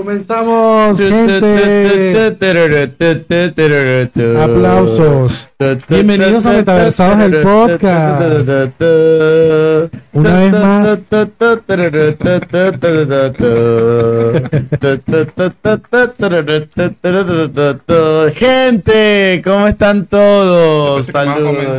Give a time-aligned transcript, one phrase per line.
[0.00, 2.32] Comenzamos, gente.
[4.42, 5.50] Aplausos.
[5.90, 8.48] Bienvenidos a Metaversados el podcast.
[10.14, 11.00] Una vez más.
[18.34, 21.04] Gente, ¿cómo están todos?
[21.04, 21.78] Saludos.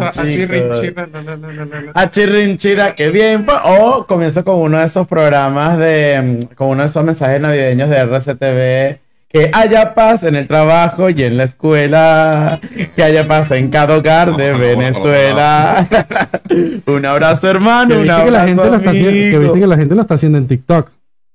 [1.96, 3.48] A chirrinchira, qué bien.
[3.66, 8.11] O comienzo con uno de esos programas de, con uno de esos mensajes navideños de
[8.18, 9.00] RCTV.
[9.28, 12.60] Que haya paz en el trabajo y en la escuela.
[12.96, 15.88] Que haya paz en cada hogar de Venezuela.
[16.86, 18.00] un abrazo, hermano.
[18.00, 20.14] Un abrazo, que la gente lo está haciendo, que viste que la gente lo está
[20.16, 20.92] haciendo en TikTok.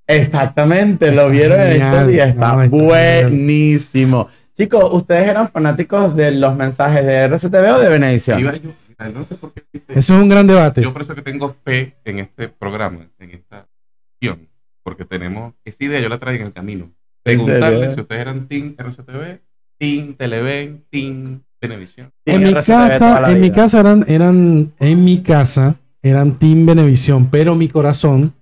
[0.09, 1.95] Exactamente, lo vieron en Genial.
[1.97, 4.29] este día, está No, está buenísimo.
[4.57, 8.41] Chicos, ¿ustedes eran fanáticos de los mensajes de RCTV o de Venevisión?
[8.41, 9.63] Iba yo, mira, no sé por qué.
[9.89, 10.81] Eso es un gran debate.
[10.83, 13.67] Yo por eso que tengo fe en este programa, en esta
[14.15, 14.49] acción,
[14.87, 16.89] porque tenemos esa idea, yo la traí en el camino.
[17.25, 19.41] Preguntarles si ustedes eran Team RCTV,
[19.81, 22.13] Team Televen, Team Venevisión.
[22.25, 26.67] Sí, en mi RCTV casa, en mi casa eran, eran, en mi casa eran Team
[26.67, 28.33] Benevisión, pero mi corazón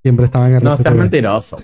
[0.00, 1.00] siempre estaba en No, estás RCTV.
[1.00, 1.60] mentiroso.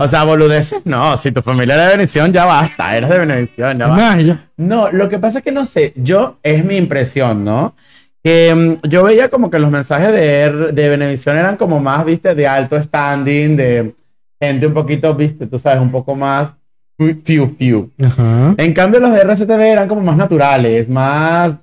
[0.00, 1.16] o sea, boludeces, no.
[1.16, 2.96] Si tu familia era de Venevisión, ya basta.
[2.96, 4.48] Eres de Venevisión, ya basta.
[4.56, 7.76] No, lo que pasa es que no sé, yo, es mi impresión, ¿no?
[8.24, 12.34] Que mm, yo veía como que los mensajes de, de Venevisión eran como más, viste,
[12.34, 13.94] de alto standing, de
[14.40, 16.54] gente un poquito, viste, tú sabes, un poco más
[16.98, 17.90] few, few.
[18.04, 18.54] Ajá.
[18.56, 21.54] En cambio, los de RCTV eran como más naturales, más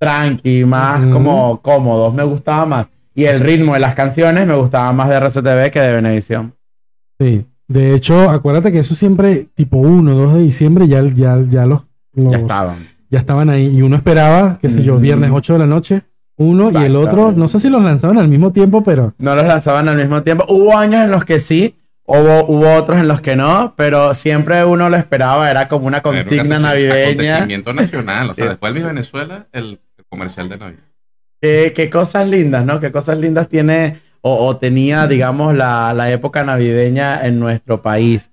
[0.00, 2.88] tranqui, más como cómodos, me gustaba más.
[3.14, 6.54] Y el ritmo de las canciones me gustaba más de RCTV que de Venevisión.
[7.20, 7.46] Sí.
[7.68, 11.82] De hecho, acuérdate que eso siempre, tipo 1, 2 de diciembre, ya, ya, ya los,
[12.14, 12.88] los- Ya estaban.
[13.10, 13.66] Ya estaban ahí.
[13.76, 16.02] Y uno esperaba, qué sé yo, viernes 8 de la noche,
[16.36, 19.44] uno y el otro, no sé si los lanzaban al mismo tiempo, pero No los
[19.44, 20.46] lanzaban al mismo tiempo.
[20.48, 21.74] Hubo años en los que sí,
[22.06, 25.98] hubo, hubo otros en los que no, pero siempre uno lo esperaba, era como una
[25.98, 27.02] Era un consigna aconte- navideña.
[27.34, 28.30] Acontecimiento nacional.
[28.30, 30.80] O sea, después de Venezuela, el, el comercial de Navidad.
[31.42, 32.80] Qué, qué cosas lindas, ¿no?
[32.80, 38.32] Qué cosas lindas tiene o, o tenía, digamos, la, la época navideña en nuestro país.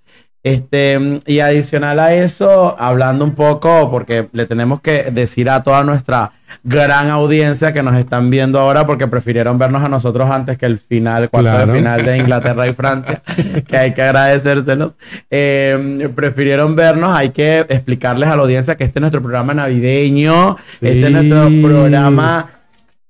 [0.53, 5.83] Este, y adicional a eso, hablando un poco, porque le tenemos que decir a toda
[5.83, 6.31] nuestra
[6.63, 10.77] gran audiencia que nos están viendo ahora, porque prefirieron vernos a nosotros antes que el
[10.77, 11.71] final, cuarto Claro.
[11.73, 13.21] de final de Inglaterra y Francia,
[13.67, 14.95] que hay que agradecérselos.
[15.29, 20.55] Eh, prefirieron vernos, hay que explicarles a la audiencia que este es nuestro programa navideño,
[20.79, 20.87] Sí.
[20.87, 22.49] este es nuestro programa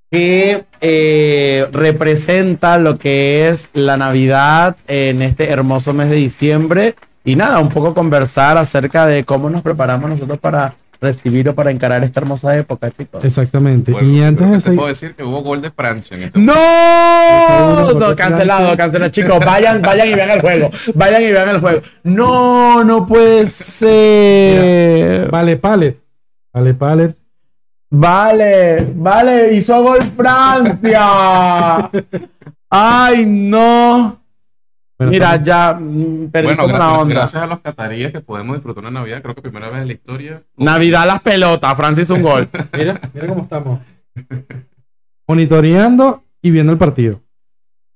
[0.10, 6.96] que eh, representa lo que es la Navidad en este hermoso mes de diciembre.
[7.24, 11.70] Y nada, un poco conversar acerca de cómo nos preparamos nosotros para recibir o para
[11.72, 13.24] encarar esta hermosa época, chicos.
[13.24, 13.92] exactamente.
[13.92, 17.94] Bueno, y antes de te puedo decir que hubo gol de Francia en este ¡No!
[17.94, 19.12] No cancelado, cancelado.
[19.12, 20.72] Chicos, vayan, vayan y vean el juego.
[20.96, 21.82] Vayan y vean el juego.
[22.04, 25.30] No, no puede ser.
[25.30, 26.00] vale, Palet.
[26.54, 27.16] Vale, Palet.
[27.90, 31.90] Vale, vale, hizo gol Francia.
[32.70, 34.20] Ay, no.
[35.00, 37.14] Mira, ya mm, perdí Bueno, como la onda.
[37.16, 39.94] gracias a los cataríes que podemos disfrutar una Navidad, creo que primera vez en la
[39.94, 40.42] historia.
[40.58, 42.50] Navidad las pelotas, Francia hizo un gol.
[42.78, 43.80] Mira, mira cómo estamos.
[45.28, 47.22] Monitoreando y viendo el partido.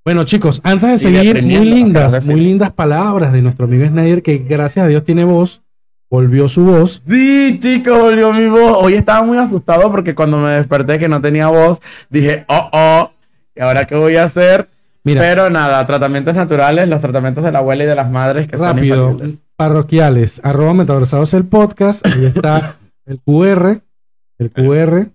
[0.03, 4.21] Bueno, chicos, antes de Y seguir, muy lindas, muy lindas palabras de nuestro amigo Snyder,
[4.23, 5.61] que gracias a Dios tiene voz,
[6.09, 7.03] volvió su voz.
[7.07, 8.77] Sí, chicos, volvió mi voz.
[8.81, 13.11] Hoy estaba muy asustado porque cuando me desperté que no tenía voz, dije, oh, oh,
[13.55, 14.67] ¿y ahora qué voy a hacer?
[15.03, 18.57] Mira, Pero nada, tratamientos naturales, los tratamientos de la abuela y de las madres que
[18.57, 18.79] son
[19.55, 22.75] parroquiales, arroba metaversados el podcast, ahí está
[23.05, 23.81] el QR,
[24.37, 25.07] el QR,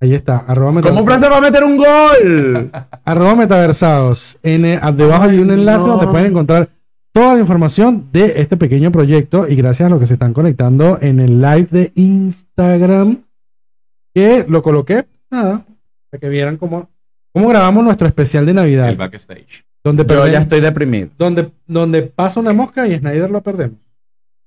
[0.00, 1.06] ahí está, arroba ¿Cómo metaversados.
[1.06, 2.70] Francia va a meter un gol?
[3.04, 4.38] Arroba metaversados.
[4.42, 4.62] En,
[4.96, 5.92] debajo hay un enlace no.
[5.92, 6.68] donde pueden encontrar
[7.12, 10.98] toda la información de este pequeño proyecto y gracias a los que se están conectando
[11.00, 13.22] en el live de Instagram
[14.14, 15.64] que lo coloqué, nada,
[16.10, 16.88] para que vieran cómo,
[17.34, 18.88] cómo grabamos nuestro especial de Navidad.
[18.88, 19.64] El backstage.
[19.82, 21.08] Donde, Yo perdemos- ya estoy deprimido.
[21.18, 23.78] donde, donde pasa una mosca y Snyder lo perdemos.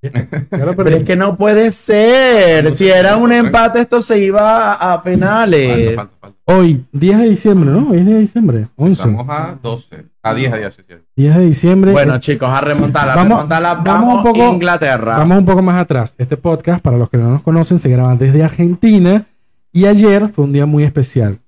[0.50, 2.72] Pero es que no puede ser.
[2.76, 5.96] Si era un empate, esto se iba a, a penales.
[5.96, 6.38] Falta, falta, falta.
[6.44, 7.90] Hoy, 10 de diciembre, ¿no?
[7.90, 8.92] Hoy es 10 de diciembre, 11.
[9.02, 10.94] Estamos a 12, a 10 a 10, sí, sí.
[11.16, 11.92] 10 de diciembre.
[11.92, 13.74] Bueno, chicos, a remontarla, a Vamos- remontarla.
[13.74, 15.18] vamos Vamos, un poco- Inglaterra.
[15.18, 16.14] Vamos un poco más atrás.
[16.16, 19.24] Este podcast, para los que no nos conocen, se graba desde Argentina
[19.72, 21.38] y ayer fue un día muy especial.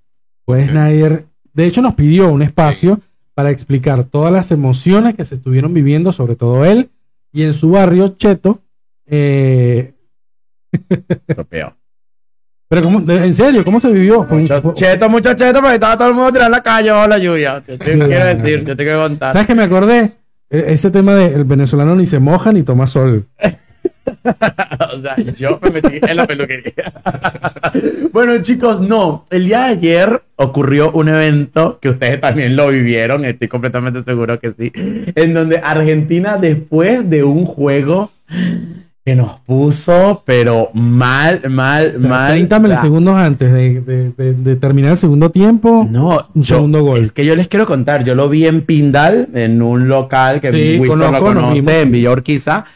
[0.44, 0.72] Pues Ok.
[0.72, 3.00] Snyder, de hecho, nos pidió un espacio
[3.34, 6.88] para explicar todas las emociones que se estuvieron viviendo, sobre todo él
[7.32, 8.60] y en su barrio, Cheto.
[9.06, 9.92] Eh,
[12.68, 14.24] pero, ¿cómo, de- en serio, ¿cómo se vivió?
[14.24, 17.62] Mucho cheto, mucho cheto, porque estaba todo el mundo tirando la calle o la lluvia.
[17.66, 19.32] Yo te quiero decir, yo te quiero contar.
[19.32, 20.12] ¿Sabes qué me acordé?
[20.50, 23.26] e, ese tema de el venezolano ni se moja ni toma sol.
[24.94, 26.92] o sea, yo me metí en la peluquería.
[28.12, 29.24] bueno, chicos, no.
[29.30, 34.38] El día de ayer ocurrió un evento que ustedes también lo vivieron, estoy completamente seguro
[34.38, 34.72] que sí,
[35.14, 38.10] en donde Argentina, después de un juego
[39.04, 42.32] que nos puso, pero mal, mal, mal.
[42.32, 45.86] 30 milisegundos antes de, terminar el segundo tiempo.
[45.90, 47.00] No, un segundo gol.
[47.00, 50.50] Es que yo les quiero contar, yo lo vi en Pindal, en un local que
[50.50, 52.66] sí, lo conoce, en Villa Urquiza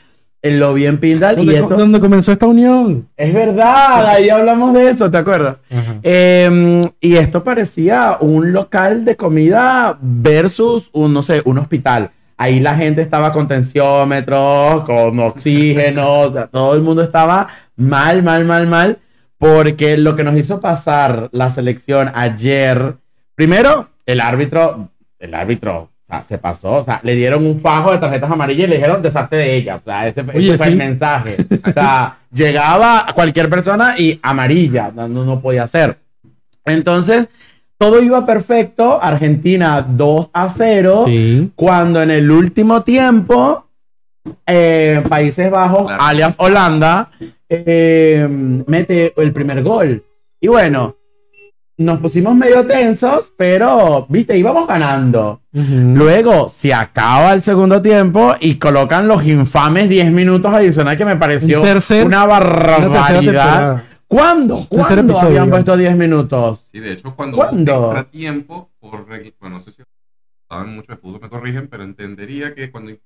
[0.50, 1.76] lo vi en Pindal y esto...
[1.76, 3.08] ¿Dónde comenzó esta unión?
[3.16, 5.62] Es verdad, ahí hablamos de eso, ¿te acuerdas?
[6.02, 12.10] Em, y esto parecía un local de comida versus un, no sé, un hospital.
[12.36, 18.66] Ahí la gente estaba con tensiómetros, con oxígeno, todo el mundo estaba mal, mal, mal,
[18.66, 18.98] mal,
[19.38, 22.96] porque lo que nos hizo pasar la selección ayer,
[23.34, 26.72] primero, el árbitro, el árbitro o sea, se pasó.
[26.72, 29.80] O sea, le dieron un fajo de tarjetas amarillas y le dijeron deshazte de ellas.
[29.80, 31.36] O sea, ese, fue el mensaje.
[31.66, 34.92] O sea, llegaba a cualquier persona y amarilla.
[34.94, 35.96] No, no podía ser.
[36.66, 37.28] Entonces,
[37.78, 39.02] todo iba perfecto.
[39.02, 41.06] Argentina 2 a 0.
[41.54, 43.66] Cuando en el último tiempo,
[44.46, 47.10] eh, Países Bajos, alias Holanda,
[47.48, 50.02] eh, mete el primer gol.
[50.38, 50.94] Y bueno,
[51.76, 55.40] nos pusimos medio tensos, pero, viste, íbamos ganando.
[55.52, 61.16] Luego se acaba el segundo tiempo y colocan los infames 10 minutos adicionales que me
[61.16, 61.62] pareció
[62.04, 63.82] una barbaridad.
[64.06, 64.64] ¿Cuándo?
[64.68, 66.60] ¿Cuándo habían puesto 10 minutos?
[66.70, 68.06] Sí, de hecho, cuando ¿Cuándo?
[68.10, 69.82] tiempo, por bueno, no sé si
[70.48, 73.00] saben mucho de fútbol, me corrigen, pero entendería que cuando hay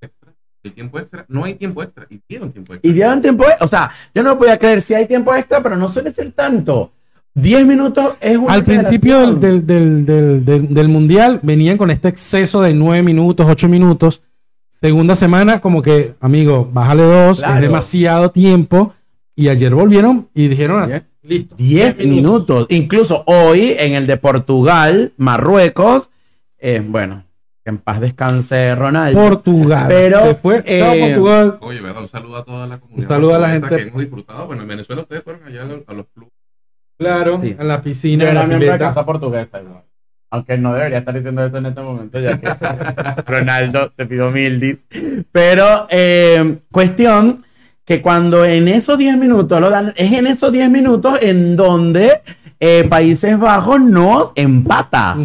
[0.00, 0.32] extra,
[0.62, 2.88] el tiempo extra, no hay tiempo extra, y dieron tiempo extra.
[2.88, 5.76] Y dieron tiempo extra, o sea, yo no podía creer si hay tiempo extra, pero
[5.76, 6.92] no suele ser tanto.
[7.34, 12.62] 10 minutos es un Al principio del, del, del, del, Mundial venían con este exceso
[12.62, 14.22] de 9 minutos, 8 minutos.
[14.68, 18.94] Segunda semana, como que, amigo, bájale dos, es demasiado tiempo.
[19.34, 20.88] Y ayer volvieron y dijeron,
[21.22, 21.56] listo.
[21.56, 22.66] 10 minutos.
[22.68, 26.10] Incluso hoy, en el de Portugal, Marruecos,
[26.58, 27.24] eh, bueno,
[27.64, 29.20] que en paz descanse Ronaldo.
[29.20, 29.86] Portugal.
[29.88, 30.62] Pero se fue.
[30.66, 31.58] Eh, Portugal.
[31.62, 32.02] Oye, ¿verdad?
[32.02, 33.02] Un saludo a toda la comunidad.
[33.02, 33.76] Un saludo a la gente.
[33.76, 34.46] Que hemos disfrutado.
[34.46, 36.33] Bueno, en Venezuela ustedes fueron allá a los clubes
[36.98, 38.24] Claro, en la piscina.
[38.24, 39.60] Yo era miembro de casa portuguesa,
[40.30, 42.48] Aunque no debería estar diciendo esto en este momento, ya que
[43.26, 44.78] Ronaldo, te pido mil
[45.32, 47.44] Pero, eh, cuestión
[47.84, 52.10] que cuando en esos 10 minutos lo dan, es en esos 10 minutos en donde
[52.58, 55.16] eh, Países Bajos nos empata.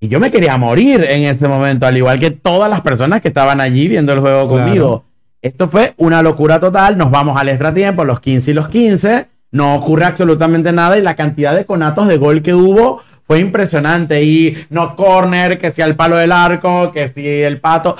[0.00, 3.28] Y yo me quería morir en ese momento, al igual que todas las personas que
[3.28, 5.04] estaban allí viendo el juego conmigo.
[5.42, 6.96] Esto fue una locura total.
[6.96, 11.14] Nos vamos al extratiempo, los 15 y los 15 no ocurre absolutamente nada y la
[11.14, 14.24] cantidad de conatos de gol que hubo fue impresionante.
[14.24, 17.96] Y no corner, que si el palo del arco, que si el pato.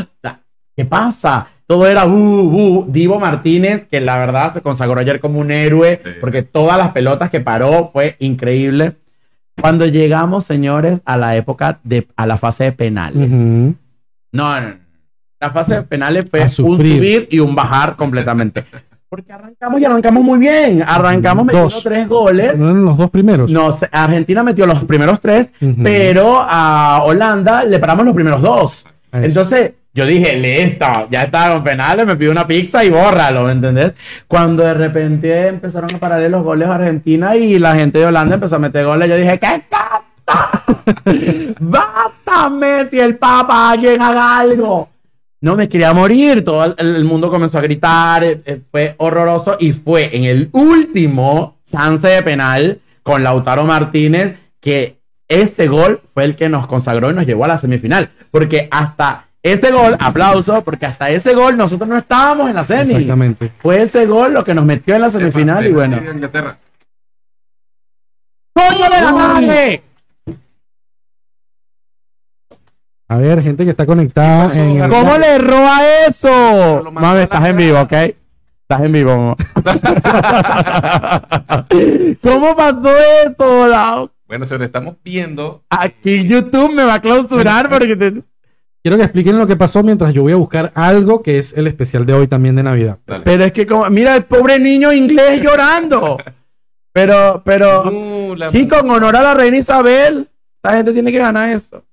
[0.77, 1.47] ¿Qué pasa?
[1.69, 6.43] Todo era uh, Divo Martínez, que la verdad se consagró ayer como un héroe, porque
[6.43, 8.97] todas las pelotas que paró fue increíble.
[9.61, 13.31] Cuando llegamos, señores, a la época de, a la fase de penales.
[13.31, 13.77] no,
[14.33, 14.75] no,
[15.41, 18.65] La fase de penales fue un subir y un bajar completamente.
[19.15, 20.83] Porque arrancamos y arrancamos muy bien.
[20.85, 22.59] Arrancamos metiendo tres goles.
[22.59, 23.49] ¿No eran los dos primeros?
[23.49, 25.51] No, Argentina metió los primeros tres,
[25.85, 28.85] pero a Holanda le paramos los primeros dos.
[29.13, 33.53] Entonces, yo dije, listo, ya está con penales, me pido una pizza y bórralo, ¿me
[33.53, 33.95] entendés?
[34.27, 38.35] Cuando de repente empezaron a pararle los goles a Argentina y la gente de Holanda
[38.35, 40.03] empezó a meter goles, yo dije, ¿qué está?
[41.61, 43.71] ¡Basta, Messi, el Papa!
[43.71, 44.89] ¡Alguien haga algo!
[45.45, 49.75] No me quería morir, todo el, mundo comenzó a gritar, eh, eh, fue horroroso y
[49.75, 54.97] fue en el último chance de penal con Lautaro Martínez que
[55.29, 59.27] este gol fue el que nos consagró y nos llevó a la semifinal, porque hasta
[59.43, 62.93] ese gol, aplauso, porque hasta ese gol nosotros no estábamos en la semi.
[62.93, 63.53] Exactamente.
[63.59, 65.99] Fue ese gol lo que nos metió en la semifinal y bueno.
[68.55, 69.83] ¡Coño de la madre!
[73.15, 74.49] A ver, gente que está conectada.
[74.89, 75.79] ¿Cómo le roba
[76.09, 76.83] eso?
[76.91, 77.93] Mami, estás en vivo, ¿ok?
[77.93, 79.37] Estás en vivo,
[82.21, 82.91] ¿Cómo pasó
[83.25, 84.11] eso?
[84.27, 85.63] Bueno, señores, estamos viendo.
[85.71, 88.15] Aquí YouTube me va a clausurar porque te...
[88.83, 91.69] Quiero que expliquen lo que pasó mientras yo voy a buscar algo que es el
[91.69, 92.99] especial de hoy también de Navidad.
[93.23, 96.19] Pero es que, como, mira, el pobre niño inglés llorando.
[96.93, 101.51] Pero, pero, uh, sí, con honor a la reina Isabel, esta gente tiene que ganar
[101.51, 101.85] eso.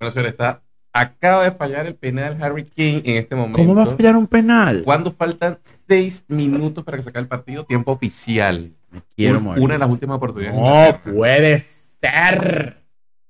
[0.00, 0.62] Bueno, señor, está.
[0.92, 3.58] Acaba de fallar el penal Harry King en este momento.
[3.58, 4.82] ¿Cómo va a fallar un penal?
[4.84, 8.72] Cuando faltan seis minutos para que acabe el partido, tiempo oficial.
[8.90, 9.62] Me quiero morir.
[9.62, 10.58] Una de las últimas oportunidades.
[10.58, 12.78] No puede ser.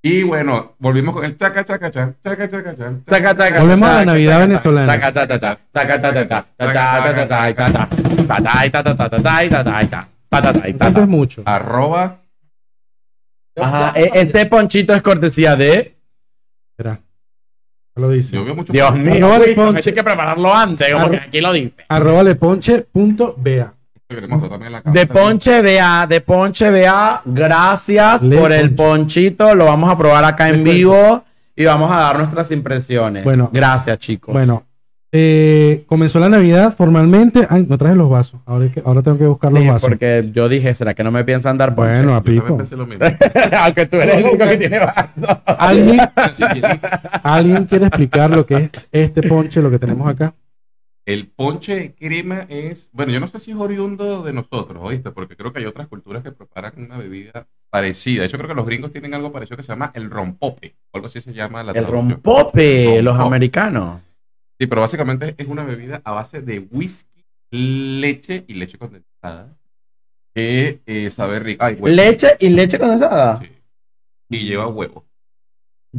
[0.03, 2.95] Y bueno, volvimos con el chaca, chaca, chaca, chaca, chaca, chaca.
[3.11, 3.61] Chaca, chaca.
[3.61, 4.93] Volvemos a la Navidad venezolana.
[4.93, 7.03] Chaca, chaca, chaca, chaca, chaca, chaca,
[11.03, 11.43] es mucho.
[11.47, 12.19] Arroba.
[16.79, 17.01] Espera.
[17.97, 18.39] Lo dice.
[18.69, 21.85] Dios mío, hay que prepararlo antes, como que aquí lo dice.
[21.89, 23.75] Arroba leponche.ba.
[24.85, 29.57] De Ponche BA, de Ponche BA, gracias por el ponchito.
[29.57, 31.25] Lo vamos a probar acá en vivo
[31.57, 33.25] y vamos a dar nuestras impresiones.
[33.25, 34.33] Bueno, gracias, chicos.
[34.33, 34.65] Bueno,
[35.11, 37.47] eh, comenzó la Navidad formalmente.
[37.49, 38.41] Ay, no traje los vasos.
[38.45, 39.89] Ahora, ahora tengo que buscar los vasos.
[39.89, 41.93] Porque yo dije, ¿será que no me piensan dar ponche?
[41.93, 42.59] Bueno, a pico.
[43.61, 45.39] Aunque tú eres el único que tiene vasos.
[45.47, 46.01] ¿Alguien,
[47.23, 50.35] ¿Alguien quiere explicar lo que es este ponche, lo que tenemos acá?
[51.07, 55.11] El ponche de crema es, bueno, yo no sé si es oriundo de nosotros, ¿oíste?
[55.11, 58.27] Porque creo que hay otras culturas que preparan una bebida parecida.
[58.27, 61.07] Yo creo que los gringos tienen algo parecido que se llama el rompope, o algo
[61.07, 64.18] así se llama la El rompope, los americanos.
[64.59, 69.57] Sí, pero básicamente es una bebida a base de whisky, leche y leche condensada.
[70.35, 71.67] Que eh, sabe rico.
[71.87, 73.41] ¿Leche y leche condensada?
[73.41, 73.51] Sí.
[74.31, 75.05] Y lleva huevo.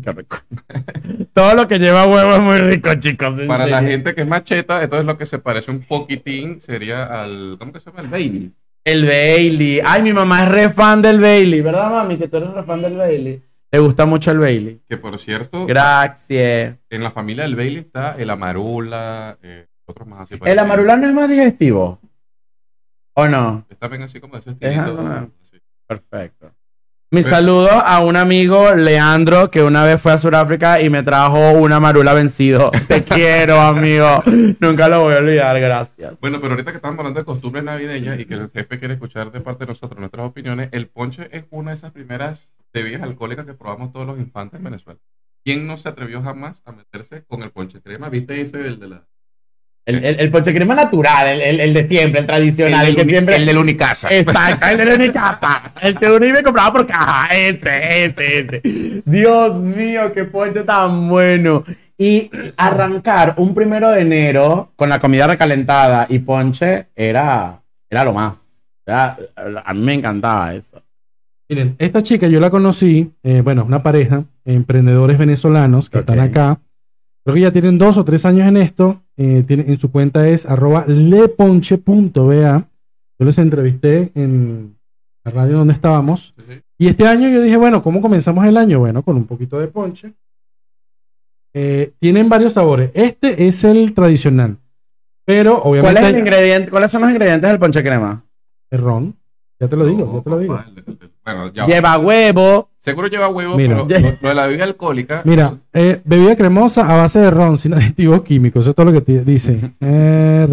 [0.03, 0.37] Qué rico.
[1.33, 3.33] Todo lo que lleva huevo es muy rico, chicos.
[3.47, 7.05] Para la gente que es macheta, esto es lo que se parece un poquitín, sería
[7.05, 7.55] al.
[7.57, 8.03] ¿Cómo que se llama?
[8.03, 8.51] El Bailey.
[8.83, 9.81] El Bailey.
[9.83, 12.17] Ay, mi mamá es re fan del Bailey, ¿verdad, mami?
[12.17, 13.41] Que tú eres re fan del Bailey.
[13.71, 14.81] Le gusta mucho el Bailey.
[14.89, 15.65] Que por cierto.
[15.65, 16.77] Gracias.
[16.89, 20.39] En la familia del Bailey está el amarula, eh, otros más así.
[20.43, 21.99] ¿El amarula no es más digestivo?
[23.13, 23.65] ¿O no?
[23.69, 25.31] Está bien así como de ese estilo.
[25.85, 26.51] Perfecto.
[27.11, 31.53] Mi saludo a un amigo, Leandro, que una vez fue a Sudáfrica y me trajo
[31.53, 32.69] una marula vencido.
[32.87, 34.23] Te quiero, amigo.
[34.59, 36.19] Nunca lo voy a olvidar, gracias.
[36.19, 39.31] Bueno, pero ahorita que estamos hablando de costumbres navideñas y que el jefe quiere escuchar
[39.31, 43.45] de parte de nosotros nuestras opiniones, el ponche es una de esas primeras bebidas alcohólicas
[43.45, 44.99] que probamos todos los infantes en Venezuela.
[45.43, 48.09] ¿Quién no se atrevió jamás a meterse con el ponche crema?
[48.09, 49.07] ¿Viste ese, el de la
[49.85, 53.37] el, el, el, ponche crema natural, el, el, de siempre, el tradicional, el, que siempre.
[53.37, 54.09] El de la Unicasa.
[54.13, 55.73] Exacto, el de la Unicasa.
[55.81, 57.35] El que uno iba compraba por caja.
[57.35, 59.01] Ese, ese, ese.
[59.05, 61.63] Dios mío, qué ponche tan bueno.
[61.97, 68.13] Y arrancar un primero de enero con la comida recalentada y ponche era, era lo
[68.13, 68.37] más.
[68.85, 70.83] a mí me encantaba eso.
[71.49, 76.61] Miren, esta chica yo la conocí, eh, bueno, una pareja, emprendedores venezolanos que están acá.
[77.23, 79.01] Creo que ya tienen dos o tres años en esto.
[79.17, 82.67] Eh, tiene, en su cuenta es arroba leponche.ba.
[83.19, 84.77] Yo les entrevisté en
[85.23, 86.35] la radio donde estábamos.
[86.77, 88.79] Y este año yo dije, bueno, ¿cómo comenzamos el año?
[88.79, 90.13] Bueno, con un poquito de ponche.
[91.53, 92.91] Eh, tienen varios sabores.
[92.93, 94.57] Este es el tradicional.
[95.25, 95.99] Pero obviamente.
[95.99, 98.23] ¿Cuál es el ingrediente, ¿Cuáles son los ingredientes del ponche crema?
[98.69, 99.15] El ron.
[99.59, 100.59] Ya te lo digo, ya te lo digo.
[101.65, 102.69] Lleva huevo.
[102.77, 105.21] Seguro lleva huevo, pero lo, de la bebida alcohólica.
[105.25, 108.63] Mira, eh, bebida cremosa a base de ron, sin aditivos químicos.
[108.63, 109.59] Eso es todo lo que te dice.
[109.81, 110.47] Eh,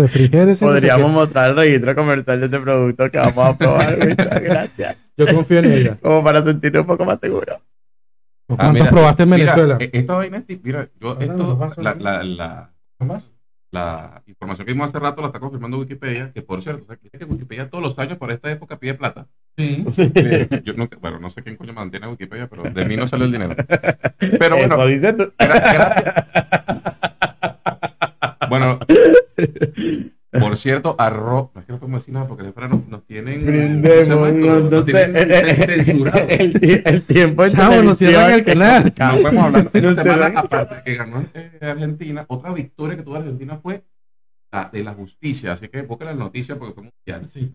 [0.60, 3.98] Podríamos mostrar el registro comercial de este producto que vamos a probar.
[4.08, 4.96] Muchas gracias.
[5.16, 5.98] Yo confío en ella.
[6.02, 7.60] Como para sentirme un poco más seguro.
[8.46, 9.76] ¿Cuántos ah, probaste en Venezuela?
[9.78, 10.62] Mira, esta vaina es.
[10.62, 11.68] Mira, yo esto.
[11.78, 12.70] La, la, la,
[13.76, 17.68] la información que vimos hace rato la está confirmando Wikipedia, que por cierto, que Wikipedia
[17.68, 19.26] todos los años por esta época pide plata.
[19.56, 19.84] Sí.
[20.64, 23.32] yo no, bueno, no sé quién coño mantiene Wikipedia, pero de mí no sale el
[23.32, 23.54] dinero.
[24.38, 24.76] Pero bueno,
[25.38, 26.26] gracias.
[28.48, 28.78] Bueno,
[30.40, 31.50] por cierto, arroz.
[31.54, 33.44] No es que no podemos decir nada porque después nos, nos tienen.
[33.44, 34.32] Brindemos,
[34.70, 35.14] nos, tienen
[35.66, 36.26] censurado.
[36.28, 38.94] El, el, tiempo en no, nos cierran el canal.
[38.98, 39.70] No podemos hablar.
[39.72, 43.82] Esta semana, aparte que ganó eh, Argentina, otra victoria que tuvo Argentina fue
[44.52, 45.52] la de la justicia.
[45.52, 47.26] Así que busquen las noticias porque fue mundial.
[47.26, 47.54] Sí,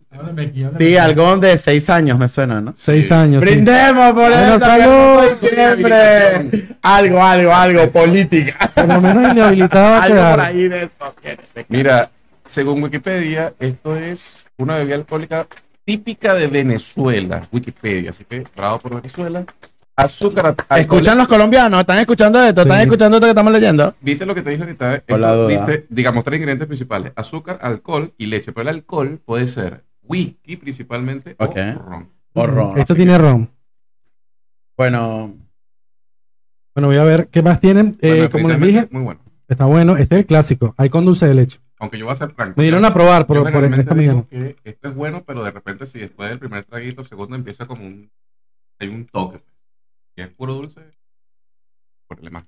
[0.78, 2.74] sí algo de seis años me suena, ¿no?
[2.76, 3.42] Seis años.
[3.42, 4.60] Brindemos por eso.
[4.60, 6.68] salud siempre.
[6.82, 8.70] Algo, algo, algo, política.
[8.76, 9.96] Por lo menos inhabilitado.
[10.02, 11.16] algo por ahí de eso.
[11.70, 12.10] Mira.
[12.52, 15.48] Según Wikipedia, esto es una bebida alcohólica
[15.86, 17.48] típica de Venezuela.
[17.50, 19.46] Wikipedia, así que bravo por Venezuela.
[19.96, 20.58] Azúcar.
[20.76, 21.80] ¿Escuchan los colombianos?
[21.80, 22.64] ¿Están escuchando esto?
[22.64, 23.96] ¿Están escuchando esto que estamos leyendo?
[24.02, 24.96] ¿Viste lo que te dije ahorita?
[24.96, 28.52] Esto, viste, digamos, tres ingredientes principales: azúcar, alcohol y leche.
[28.52, 32.10] Pero el alcohol puede ser whisky principalmente o ron.
[32.34, 32.78] O ron.
[32.78, 33.50] Esto tiene ron.
[34.76, 35.36] Bueno.
[36.76, 37.98] Bueno, voy a ver qué más tienen.
[38.02, 39.22] Eh, como les dije, muy bueno.
[39.48, 39.96] Está bueno.
[39.96, 40.76] Este es el clásico.
[40.78, 41.61] Hay con dulce de leche.
[41.82, 42.54] Aunque yo voy a ser franco.
[42.58, 44.24] Me dieron a probar por, por esta mañana.
[44.30, 47.84] Que esto es bueno, pero de repente si después del primer traguito, segundo empieza como
[47.84, 48.12] un...
[48.80, 49.42] Hay un toque.
[50.16, 50.82] Y es puro dulce,
[52.08, 52.44] ponle más.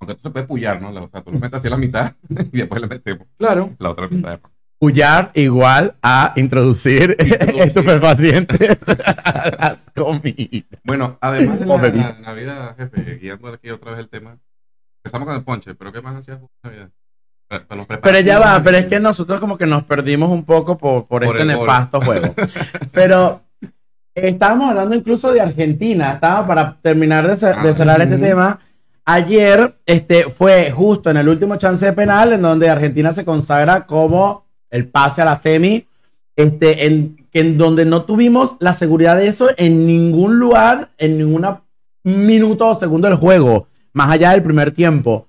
[0.00, 0.88] Aunque esto se puede pullar, ¿no?
[1.04, 2.14] O sea, tú lo metes así a la mitad
[2.52, 3.74] y después le metemos claro.
[3.78, 4.48] la otra mitad de
[4.78, 10.64] Puyar igual a introducir, estupefacientes a las comidas.
[10.84, 14.38] Bueno, además de la, Navidad, jefe, guiando aquí otra vez el tema,
[15.00, 16.92] empezamos con el ponche, pero ¿qué más hacías en
[18.02, 21.24] Pero ya va, pero es que nosotros como que nos perdimos un poco por, por,
[21.24, 22.34] este nefasto juego.
[22.92, 23.42] pero
[24.14, 28.60] estábamos hablando incluso de Argentina, estaba para terminar de, de cerrar este tema.
[29.04, 34.44] Ayer este, fue justo en el último chance penal en donde Argentina se consagra como
[34.70, 35.86] el pase a la semi,
[36.36, 41.46] este, en, en donde no tuvimos la seguridad de eso en ningún lugar, en ningún
[42.02, 45.28] minuto o segundo del juego, más allá del primer tiempo.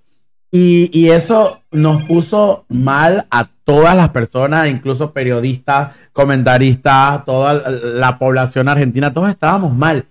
[0.55, 8.17] Y, y, eso nos puso mal a todas las personas, incluso periodistas, comentaristas, toda la
[8.17, 10.05] población argentina, todos estábamos mal.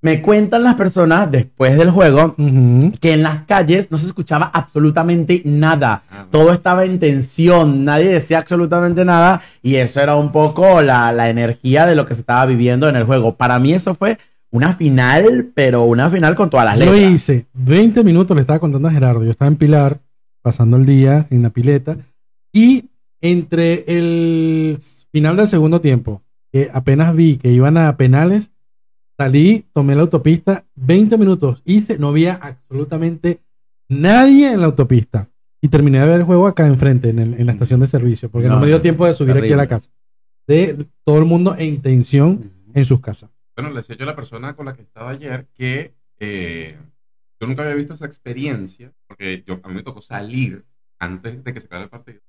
[0.00, 2.34] Me cuentan las personas después del juego
[3.00, 6.02] que en las calles no se escuchaba absolutamente nada.
[6.10, 11.12] Ah, Todo estaba en tensión, nadie decía absolutamente nada y eso era un poco la,
[11.12, 13.36] la energía de lo que se estaba viviendo en el juego.
[13.36, 14.18] Para mí eso fue
[14.54, 16.96] una final, pero una final con todas las letras.
[16.96, 19.24] Yo hice 20 minutos, le estaba contando a Gerardo.
[19.24, 19.98] Yo estaba en Pilar,
[20.42, 21.96] pasando el día en la pileta,
[22.52, 22.84] y
[23.20, 24.78] entre el
[25.10, 28.52] final del segundo tiempo, que apenas vi que iban a penales,
[29.18, 33.40] salí, tomé la autopista, 20 minutos hice, no había absolutamente
[33.88, 35.28] nadie en la autopista.
[35.60, 38.60] Y terminé de ver el juego acá enfrente, en, la estación de servicio, porque no,
[38.60, 39.90] me dio tiempo de subir aquí a la casa.
[40.46, 43.33] De todo el mundo en tensión en sus casas.
[43.56, 46.76] Bueno, le decía yo a la persona con la que estaba ayer que eh,
[47.40, 50.64] yo nunca había visto esa experiencia, porque yo, a mí me tocó salir
[50.98, 52.20] antes de que se acabara el partido.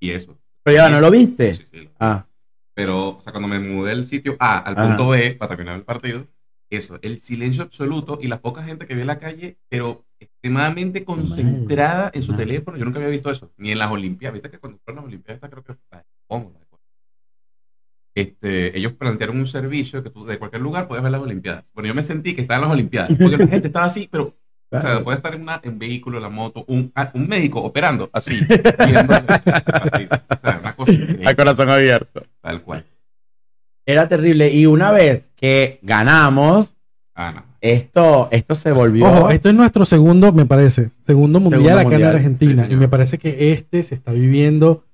[0.00, 0.38] Y eso.
[0.62, 1.54] Pero ya, ¿no lo viste?
[1.54, 1.90] Sí, sí.
[1.98, 2.26] Ah.
[2.74, 5.84] Pero, o sea, cuando me mudé del sitio A al punto B para terminar el
[5.84, 6.26] partido,
[6.68, 11.04] eso, el silencio absoluto y la poca gente que ve en la calle, pero extremadamente
[11.04, 12.76] concentrada en su teléfono.
[12.76, 14.34] Yo nunca había visto eso, ni en las Olimpiadas.
[14.34, 16.04] Viste que cuando fueron las Olimpiadas, creo que fue
[18.16, 21.70] este, ellos plantearon un servicio que tú de cualquier lugar puedes ver las Olimpiadas.
[21.74, 24.34] Bueno, yo me sentí que estaba en las Olimpiadas, porque la gente estaba así, pero
[24.70, 27.60] o sea, puede estar en, una, en vehículo, en la moto, un, ah, un médico
[27.62, 28.40] operando así,
[28.86, 30.92] viendo o sea, una cosa
[31.24, 32.24] Al corazón abierto.
[32.40, 32.84] Tal cual.
[33.84, 34.50] Era terrible.
[34.52, 36.74] Y una vez que ganamos,
[37.14, 39.06] ah, esto, esto se volvió.
[39.06, 42.66] Ojo, esto es nuestro segundo, me parece, segundo mundial acá en Argentina.
[42.68, 44.84] y me parece que este se está viviendo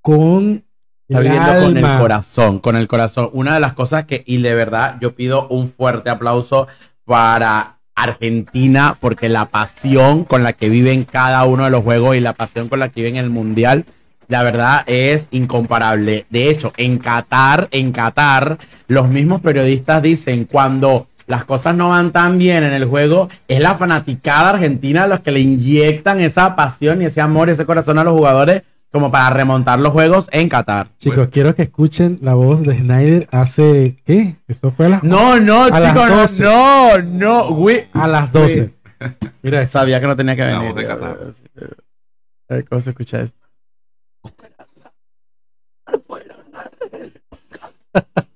[0.00, 0.64] con
[1.08, 3.30] Está viviendo con el corazón, con el corazón.
[3.32, 6.68] Una de las cosas que, y de verdad, yo pido un fuerte aplauso
[7.06, 12.20] para Argentina, porque la pasión con la que viven cada uno de los juegos y
[12.20, 13.86] la pasión con la que viven el mundial,
[14.28, 16.26] la verdad es incomparable.
[16.28, 22.12] De hecho, en Qatar, en Qatar, los mismos periodistas dicen cuando las cosas no van
[22.12, 27.00] tan bien en el juego, es la fanaticada argentina los que le inyectan esa pasión
[27.00, 30.48] y ese amor y ese corazón a los jugadores como para remontar los juegos en
[30.48, 30.88] Qatar.
[30.98, 34.36] Chicos, quiero que escuchen la voz de Snyder hace, ¿qué?
[34.46, 37.88] Eso fue a las No, no, chicos, no, no, güey.
[37.92, 38.74] A las 12.
[39.42, 40.60] Mira, sabía que no tenía que venir.
[40.60, 41.18] La voz de Qatar.
[42.48, 43.46] A ver cómo se escucha esto.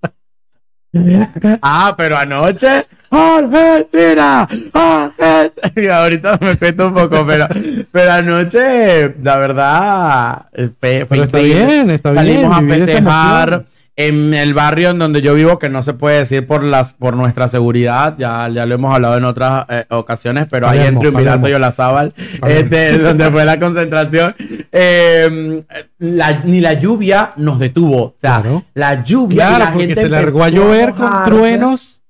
[1.63, 2.87] ah, pero anoche.
[3.11, 4.49] ¡Argentina!
[4.73, 5.99] ¡Argentina!
[5.99, 7.47] Ahorita me cuento un poco, pero,
[7.91, 10.47] pero anoche, la verdad,
[10.81, 13.65] fue, fue está bien, está Salimos a festejar
[13.97, 17.15] en el barrio en donde yo vivo, que no se puede decir por las por
[17.15, 21.15] nuestra seguridad, ya, ya lo hemos hablado en otras eh, ocasiones, pero ahí entre un
[21.15, 22.15] Pirato y Olazábal,
[22.47, 24.35] este, donde fue la concentración,
[24.73, 25.61] em,
[26.45, 28.03] ni la lluvia nos detuvo.
[28.03, 28.43] O sea,
[28.75, 29.49] la lluvia.
[29.49, 32.01] Claro, la porque se largó a llover con truenos.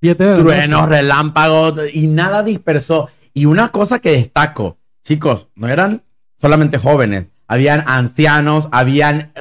[0.00, 3.10] Truenos, relámpagos y nada dispersó.
[3.34, 6.02] Y una cosa que destaco, chicos, no eran
[6.38, 9.32] solamente jóvenes habían ancianos, habían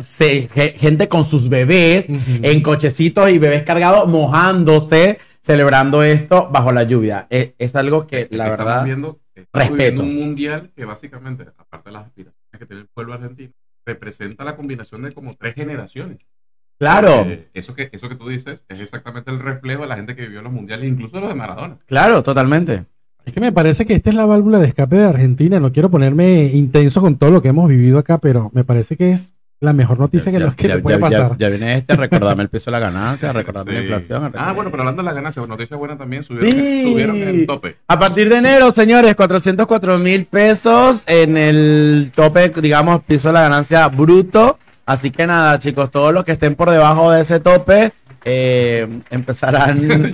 [0.78, 7.28] gente con sus bebés en cochecitos y bebés cargados mojándose, celebrando esto bajo la lluvia.
[7.30, 9.20] E, es, algo que la verdad viendo,
[9.54, 10.02] respeto.
[10.02, 13.54] un mundial que básicamente, aparte de las aspiraciones que tiene el pueblo argentino,
[13.86, 16.30] representa la combinación de como tres generaciones.
[16.78, 17.26] Claro.
[17.54, 20.42] eso, que, eso que tú dices es exactamente el reflejo de la gente que vivió
[20.42, 21.78] los mundiales, incluso los de Maradona.
[21.88, 22.86] Claro, totalmente.
[23.26, 25.60] Es que me parece que esta es la válvula de escape de Argentina.
[25.60, 29.12] No quiero ponerme intenso con todo lo que hemos vivido acá, pero me parece que
[29.12, 31.36] es la mejor noticia que nos puede pasar.
[31.38, 34.32] Ya, viene este, recordame el peso de la ganancia, recordame la inflación.
[34.38, 37.78] Ah, bueno, pero hablando de la ganancia, noticia buena también, subieron, el tope.
[37.88, 43.42] A partir de enero, señores, 404 mil pesos en el tope, digamos, piso de la
[43.42, 44.60] ganancia bruto.
[44.86, 47.92] Así que nada, chicos, todos los que estén por debajo de ese tope
[48.24, 49.82] eh, empezarán.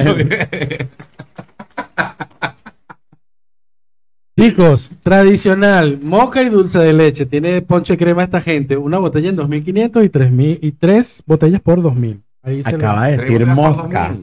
[4.42, 7.28] Chicos, tradicional, moca y dulce de leche.
[7.28, 8.76] Tiene ponche crema esta gente.
[8.76, 12.24] Una botella en 2500 y 3000 y tres botellas por 2000.
[12.42, 14.18] Ahí Acaba de decir mosca.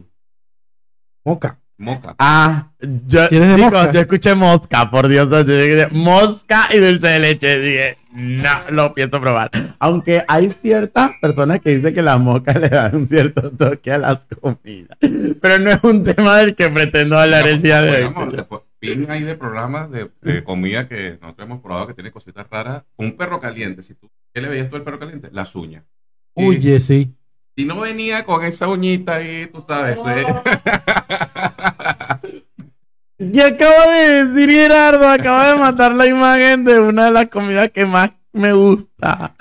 [1.25, 1.59] Moca.
[1.77, 2.17] Moca.
[2.19, 2.73] Ah,
[3.07, 5.29] yo, chicos, yo escuché mosca, por Dios.
[5.93, 7.61] Mosca y dulce de leche.
[7.61, 9.53] Dije, no, lo pienso probar.
[9.79, 13.99] Aunque hay ciertas personas que dicen que la moca le dan un cierto toque a
[13.99, 14.99] las comidas.
[15.41, 18.13] Pero no es un tema del que pretendo hablar el día de hoy.
[18.81, 20.09] Pin ahí de programas de,
[20.45, 22.85] comida que nosotros hemos probado que tiene cositas raras.
[22.97, 25.29] Un perro caliente, si tú, ¿qué le veías tú al perro caliente?
[25.33, 25.85] Las uñas.
[26.35, 27.13] Oye, sí.
[27.57, 30.01] Si no venía con esa uñita ahí, tú sabes.
[30.07, 30.25] ¿eh?
[33.21, 37.71] Y acabo de decir Gerardo, acaba de matar la imagen de una de las comidas
[37.71, 39.35] que más me gusta.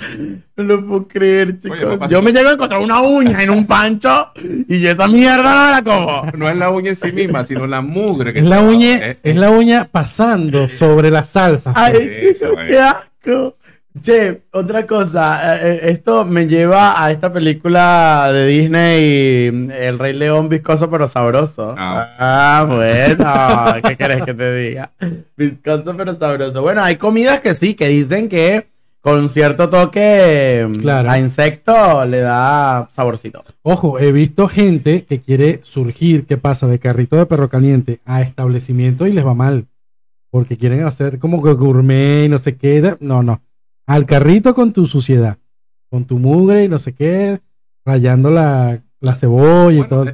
[0.55, 2.09] No lo puedo creer, chicos.
[2.09, 4.31] yo me llego a encontrar una uña en un pancho
[4.67, 6.31] y esa mierda no la como.
[6.37, 8.33] No es la uña en sí misma, sino la mugre.
[8.33, 11.73] Que es, la uña, eh, es, la uña pasando sobre la salsa.
[11.75, 12.33] Ay,
[12.67, 13.57] qué asco.
[13.99, 20.13] Che, otra cosa, eh, eh, esto me lleva a esta película de Disney, El Rey
[20.13, 21.73] León viscoso pero sabroso.
[21.77, 24.91] Ah, ah bueno, ¿qué querés que te diga?
[25.35, 26.61] Viscoso pero sabroso.
[26.61, 28.67] Bueno, hay comidas que sí, que dicen que
[29.07, 33.41] con cierto toque a insecto le da saborcito.
[33.61, 38.21] Ojo, he visto gente que quiere surgir, que pasa de carrito de perro caliente a
[38.21, 39.65] establecimiento y les va mal.
[40.29, 42.97] Porque quieren hacer como que gourmet y no sé qué.
[42.99, 43.41] No, no
[43.85, 45.37] al carrito con tu suciedad,
[45.89, 47.39] con tu mugre y no sé qué,
[47.85, 50.05] rayando la, la cebolla y todo.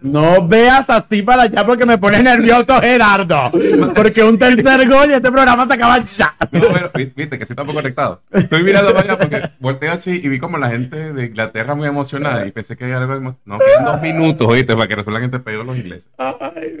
[0.00, 3.50] No veas así para allá porque me pone nervioso Gerardo.
[3.94, 6.34] Porque un tercer gol y este programa se acaba ya.
[6.50, 8.22] No, pero viste que sí está poco conectado.
[8.32, 11.88] Estoy mirando para allá porque volteé así y vi como la gente de Inglaterra muy
[11.88, 13.36] emocionada y pensé que había algo.
[13.44, 16.10] No, quedan dos minutos, oíste, para que resuelvan este pedo los ingleses.
[16.18, 16.78] Ay,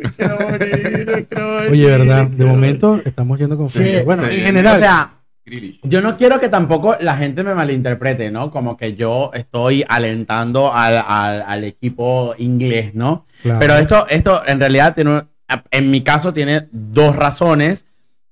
[1.70, 2.26] Oye, ¿verdad?
[2.26, 3.68] De momento estamos yendo con.
[3.68, 4.76] Sí, bueno, en general.
[4.76, 5.17] O sea,
[5.82, 8.50] yo no quiero que tampoco la gente me malinterprete, ¿no?
[8.50, 13.24] Como que yo estoy alentando al, equipo inglés, ¿no?
[13.42, 15.22] Pero esto, esto en realidad tiene,
[15.70, 17.86] en mi caso tiene dos razones.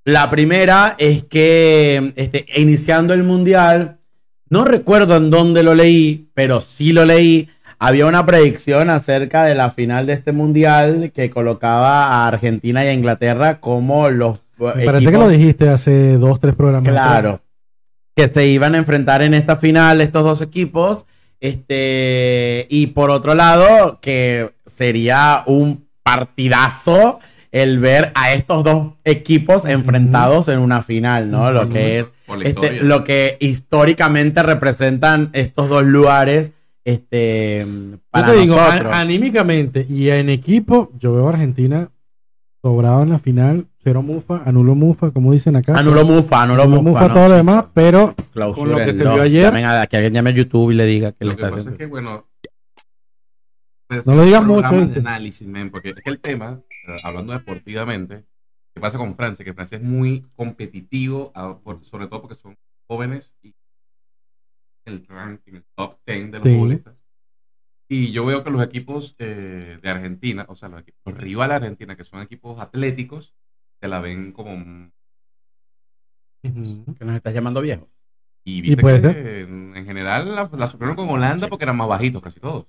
[0.04, 3.98] La primera es que este, iniciando el mundial,
[4.48, 7.48] no recuerdo en dónde lo leí, pero sí lo leí.
[7.78, 12.88] Había una predicción acerca de la final de este mundial que colocaba a Argentina y
[12.88, 16.90] a Inglaterra como los me parece que lo dijiste hace dos, tres programas.
[16.90, 17.40] Claro.
[18.14, 21.06] Que se iban a enfrentar en esta final estos dos equipos.
[21.40, 27.20] Este, y por otro lado, que sería un partidazo
[27.52, 31.50] el ver a estos dos equipos enfrentados en una final, ¿no?
[31.50, 36.52] Lo que es este, lo que históricamente representan estos dos lugares.
[36.84, 37.66] Este,
[38.10, 38.58] para yo te digo,
[38.92, 41.90] anímicamente y en equipo, yo veo a Argentina
[42.62, 45.78] sobrado en la final cero mufa, anulo mufa, como dicen acá.
[45.78, 46.82] Anulo mufa, anulo, mufa.
[46.82, 49.52] mufa todo lo demás, pero con lo que se vio ayer.
[49.52, 51.70] Venga, que alguien llame a YouTube y le diga que lo le está haciendo.
[51.70, 52.26] Es que, bueno,
[53.88, 54.66] no lo digas mucho.
[54.66, 58.24] análisis, porque es que el tema, eh, hablando deportivamente,
[58.74, 59.44] ¿qué pasa con Francia?
[59.44, 61.32] Que Francia es muy competitivo,
[61.82, 62.56] sobre todo porque son
[62.88, 63.54] jóvenes y
[64.84, 66.96] el ranking, el top 10 de los futbolistas.
[67.88, 71.60] Y yo veo que los equipos eh, de Argentina, o sea, los, equipos, los rivales
[71.60, 73.36] de Argentina, que son equipos atléticos,
[73.88, 74.90] la ven como.
[76.42, 77.88] Que nos estás llamando viejo.
[78.44, 82.66] Y viste que en, general la, la con Holanda porque eran más bajitos casi todos.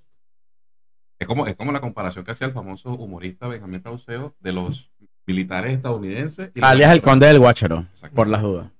[1.19, 4.91] Es como, es como la comparación que hacía el famoso humorista Benjamín Rauseo de los
[5.27, 6.51] militares estadounidenses.
[6.61, 8.71] Alias el conde del Guacharo, por las dudas.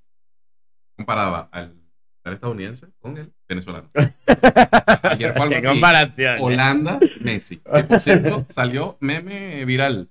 [0.96, 3.92] Comparaba al militar estadounidense con el venezolano.
[5.04, 6.38] Ayer fue algo comparación.
[6.42, 7.58] Holanda, Messi.
[7.58, 10.10] Que por cierto, salió meme viral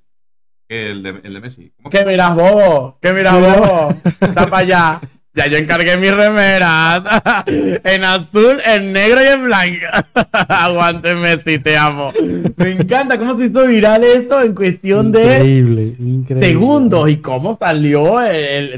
[0.68, 1.72] el de, el de Messi.
[1.90, 2.98] ¿Qué miras, bobo?
[3.00, 3.94] ¿Qué miras, bobo?
[4.20, 5.00] Está para allá.
[5.36, 7.02] Ya yo encargué mis remeras.
[7.84, 9.86] en azul, en negro y en blanco.
[10.48, 12.10] Aguante Messi, te amo.
[12.56, 16.40] Me encanta cómo se hizo viral esto en cuestión de increíble.
[16.40, 18.16] segundos y cómo salió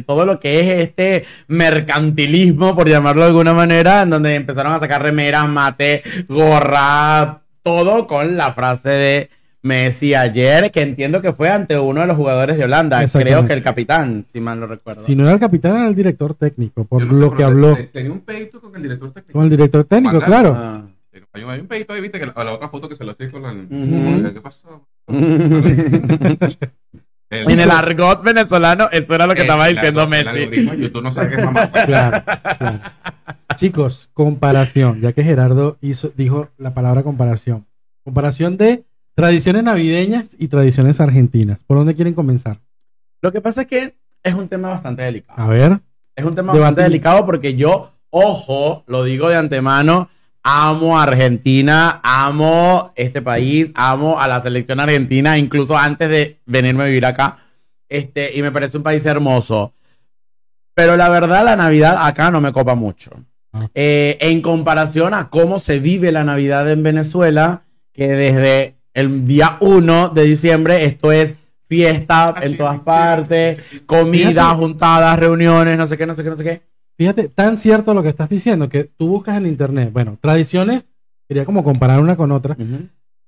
[0.05, 4.81] todo lo que es este mercantilismo, por llamarlo de alguna manera, en donde empezaron a
[4.81, 9.31] sacar remeras, mate, gorra, todo con la frase de
[9.63, 13.53] Messi ayer, que entiendo que fue ante uno de los jugadores de Holanda, creo que
[13.53, 15.05] el capitán, si mal no recuerdo.
[15.05, 17.77] Si no era el capitán, era el director técnico, por lo que habló.
[17.93, 19.33] Tenía un peito con el director técnico.
[19.33, 20.55] Con el director técnico, claro.
[20.57, 20.83] Ah.
[21.33, 23.43] Hay, un peito ahí, viste, que la, la otra foto que se lo estoy con
[23.43, 23.55] la...
[24.33, 24.87] ¿Qué pasó?
[27.31, 30.67] en el argot venezolano, eso era lo que estaba diciendo Messi.
[30.81, 31.71] YouTube no sabe qué es mamá.
[31.71, 32.23] Claro,
[32.59, 32.81] claro.
[33.57, 37.67] Chicos, comparación, ya que Gerardo hizo, dijo la palabra comparación.
[38.05, 38.85] Comparación de
[39.19, 41.65] Tradiciones navideñas y tradiciones argentinas.
[41.67, 42.61] ¿Por dónde quieren comenzar?
[43.21, 45.43] Lo que pasa es que es un tema bastante delicado.
[45.43, 45.81] A ver.
[46.15, 50.09] Es un tema bastante delicado porque yo, ojo, lo digo de antemano,
[50.45, 56.85] amo a Argentina, amo este país, amo a la selección argentina, incluso antes de venirme
[56.85, 57.39] a vivir acá.
[57.89, 59.73] Este, y me parece un país hermoso.
[60.75, 63.11] Pero la verdad, la Navidad acá no me copa mucho.
[63.53, 63.69] Ah.
[63.75, 69.59] Eh, en comparación a cómo se vive la Navidad en Venezuela, que desde el día
[69.61, 71.35] 1 de diciembre esto es
[71.69, 76.43] fiesta en todas partes, comida, juntadas, reuniones, no sé qué, no sé qué, no sé
[76.43, 76.63] qué.
[76.97, 80.91] Fíjate, tan cierto lo que estás diciendo, que tú buscas en internet, bueno, tradiciones,
[81.29, 82.57] quería como comparar una con otra,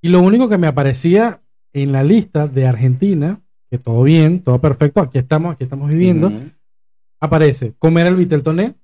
[0.03, 1.41] y lo único que me aparecía
[1.73, 6.33] en la lista de Argentina, que todo bien, todo perfecto, aquí estamos, aquí estamos viviendo,
[7.21, 8.75] aparece comer el Viteltoné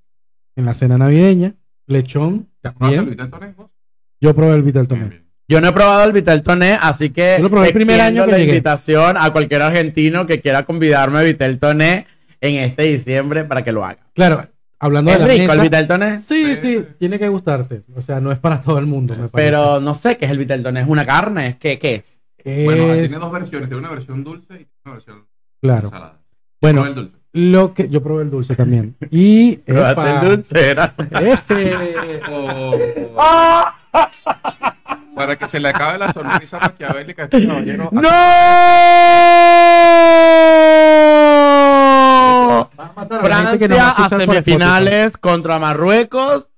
[0.55, 1.53] en la cena navideña,
[1.85, 2.47] lechón.
[2.63, 3.17] el
[4.21, 5.26] Yo probé el Viteltoné.
[5.49, 9.15] Yo no he probado el Vitel Toné, así que Yo el primer año la invitación
[9.17, 12.05] a cualquier argentino que quiera convidarme a Vitel Toné
[12.41, 13.99] en este diciembre para que lo haga.
[14.13, 14.45] Claro,
[14.77, 16.19] hablando ¿Es de rico el Vitel Toné?
[16.19, 17.83] Sí, sí, tiene que gustarte.
[17.95, 19.15] O sea, no es para todo el mundo.
[19.33, 20.81] Pero no sé qué es el Vitel Toné.
[20.81, 21.57] ¿Es una carne?
[21.59, 22.21] ¿Qué, qué es?
[22.43, 23.69] Bueno, tiene dos versiones.
[23.69, 25.25] Tiene una versión dulce y una versión
[25.61, 25.89] claro.
[25.89, 26.19] salada.
[26.61, 28.97] Bueno, lo que yo probé el dulce también.
[29.11, 30.93] Y el dulce era.
[31.21, 32.21] Este.
[32.29, 33.65] Oh.
[35.17, 37.89] Para que se le acabe la sonrisa maquiavélica a este caballero.
[37.91, 38.07] ¡No!
[43.19, 46.49] Francia a semifinales contra Marruecos.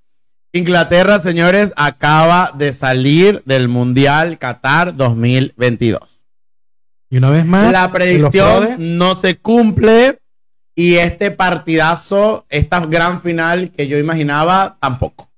[0.52, 6.26] Inglaterra, señores, acaba de salir del Mundial Qatar 2022.
[7.08, 10.18] Y una vez más, la predicción no se cumple
[10.74, 15.30] y este partidazo, esta gran final que yo imaginaba, tampoco.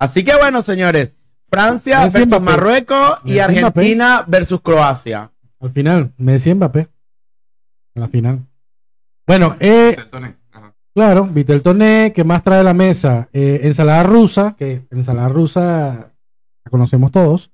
[0.00, 1.14] Así que bueno, señores,
[1.46, 5.30] Francia versus Marruecos y Argentina versus Croacia.
[5.60, 6.88] Al final, me decía Mbappé.
[7.94, 8.40] En la final.
[9.26, 9.96] Bueno, eh,
[10.94, 13.28] claro, Vitel Toné, que más trae la mesa?
[13.32, 16.12] Eh, ensalada rusa, que ensalada rusa
[16.64, 17.50] la conocemos todos.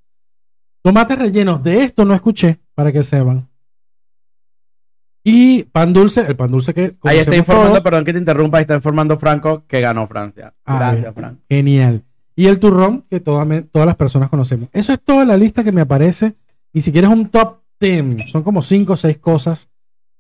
[0.83, 3.48] Tomates rellenos, de esto no escuché, para que sepan.
[5.22, 6.94] Y pan dulce, el pan dulce que.
[7.03, 10.55] Ahí está informando, perdón que te interrumpa, ahí está informando Franco que ganó Francia.
[10.64, 11.42] Ah, Gracias, Franco.
[11.48, 12.03] Genial.
[12.40, 14.70] Y el turrón que todas las personas conocemos.
[14.72, 16.37] Eso es toda la lista que me aparece.
[16.72, 19.68] Y si quieres un top 10, son como 5 o 6 cosas.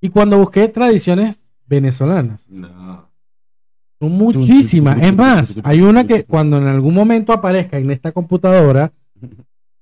[0.02, 2.44] Y cuando busqué tradiciones venezolanas.
[3.98, 5.02] Son muchísimas.
[5.02, 8.92] Es más, hay una que cuando en algún momento aparezca en esta computadora,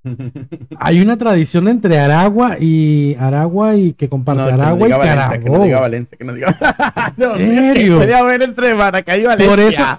[0.78, 5.42] hay una tradición entre Aragua y Aragua y que comparte Aragua y Carabobo.
[5.42, 6.56] Que no diga Valencia, que no diga.
[7.36, 7.98] ¿En serio?
[7.98, 9.50] ver entre Maracay y Valencia.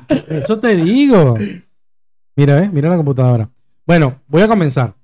[0.08, 1.38] Por eso, eso te digo.
[2.40, 3.50] Mira, eh, mira la computadora.
[3.86, 4.96] Bueno, voy a comenzar.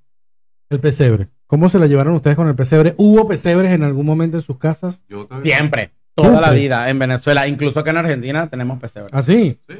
[0.69, 1.27] El pesebre.
[1.47, 2.93] ¿Cómo se la llevaron ustedes con el pesebre?
[2.95, 5.03] ¿Hubo pesebres en algún momento en sus casas?
[5.43, 5.91] Siempre.
[6.13, 9.09] Toda la vida en Venezuela, incluso acá en Argentina tenemos pesebre.
[9.11, 9.59] ¿Ah, sí?
[9.67, 9.75] Sí.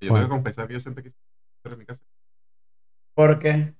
[0.00, 1.14] Yo tengo que confesar que yo siempre quise
[1.70, 2.02] en mi casa.
[3.14, 3.72] ¿Por qué?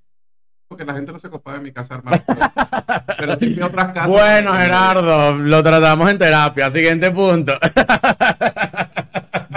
[0.70, 2.22] porque la gente no se copa de mi casa, hermano.
[3.18, 4.09] Pero, sí que otras casas.
[4.09, 6.70] Bueno, Gerardo, lo tratamos en terapia.
[6.70, 7.52] Siguiente punto.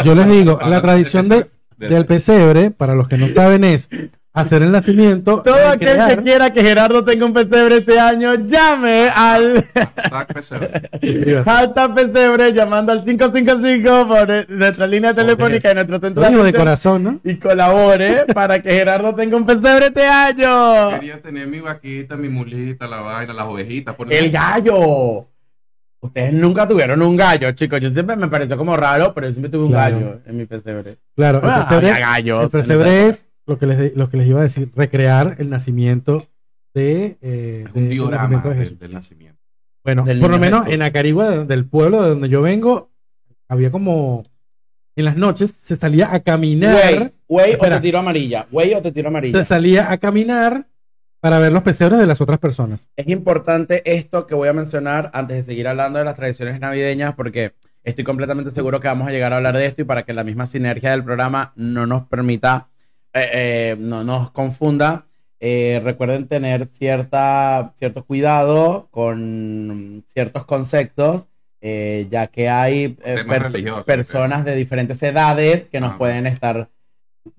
[0.04, 1.46] Yo les digo, la tradición de,
[1.78, 3.90] del pesebre, para los que no saben, es
[4.34, 5.42] hacer el nacimiento.
[5.46, 9.64] Todo aquel que quiera que Gerardo tenga un pesebre este año, llame al
[11.46, 17.04] Hashtag pesebre llamando al 555 por nuestra línea telefónica y nuestro centro de, de corazón,
[17.04, 17.20] ¿no?
[17.24, 20.90] Y colabore para que Gerardo tenga un pesebre este año.
[21.00, 23.96] Quería tener mi vaquita, mi mulita, la vaina, las ovejitas.
[24.10, 25.28] el gallo.
[26.04, 27.80] Ustedes nunca tuvieron un gallo, chicos.
[27.80, 30.98] Yo siempre me pareció como raro, pero yo siempre tuve un gallo en mi pesebre.
[31.16, 31.92] Claro, el ah, pesebre,
[32.44, 36.28] el pesebre es lo que les, lo que les iba a decir, recrear el nacimiento
[36.74, 39.40] de, eh, un diorama del, nacimiento.
[39.86, 42.92] Bueno, por lo menos en Acarigua, del pueblo de donde yo vengo,
[43.48, 44.24] había como
[44.98, 47.14] en las noches se salía a caminar.
[47.30, 48.46] Güey, o te tiro amarilla.
[48.52, 49.40] Güey o te tiro amarilla.
[49.40, 50.68] Se salía a caminar
[51.24, 52.90] para ver los pesebres de las otras personas.
[52.98, 57.16] Es importante esto que voy a mencionar antes de seguir hablando de las tradiciones navideñas,
[57.16, 60.12] porque estoy completamente seguro que vamos a llegar a hablar de esto y para que
[60.12, 62.68] la misma sinergia del programa no nos permita
[63.14, 65.06] eh, eh, no nos confunda.
[65.40, 71.30] Eh, recuerden tener cierta, cierto cuidado con ciertos conceptos,
[71.62, 72.98] ya que hay
[73.86, 76.70] personas de diferentes edades que nos ah, pueden estar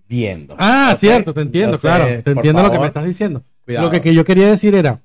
[0.09, 0.57] viendo.
[0.59, 2.07] Ah, cierto, te entiendo, claro.
[2.23, 3.45] Te entiendo lo que me estás diciendo.
[3.67, 5.03] Lo que, que yo quería decir era,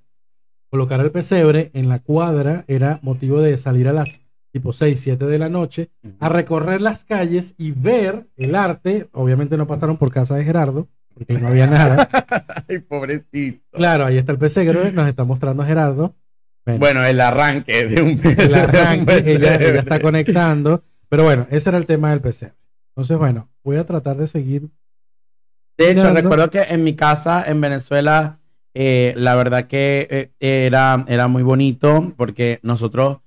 [0.70, 5.26] colocar el pesebre en la cuadra era motivo de salir a las tipo 6, 7
[5.26, 9.08] de la noche, a recorrer las calles y ver el arte.
[9.12, 12.10] Obviamente no pasaron por casa de Gerardo, porque no había nada.
[12.68, 13.64] Ay, pobrecito.
[13.72, 16.16] Claro, ahí está el pesebre, nos está mostrando a Gerardo.
[16.78, 20.84] Bueno, el arranque de un El arranque, ella, está conectando.
[21.08, 22.54] Pero bueno, ese era el tema del PC.
[22.90, 24.70] Entonces, bueno, voy a tratar de seguir.
[25.78, 28.39] De hecho, recuerdo que en mi casa en Venezuela,
[28.82, 33.18] eh, la verdad que eh, era, era muy bonito porque nosotros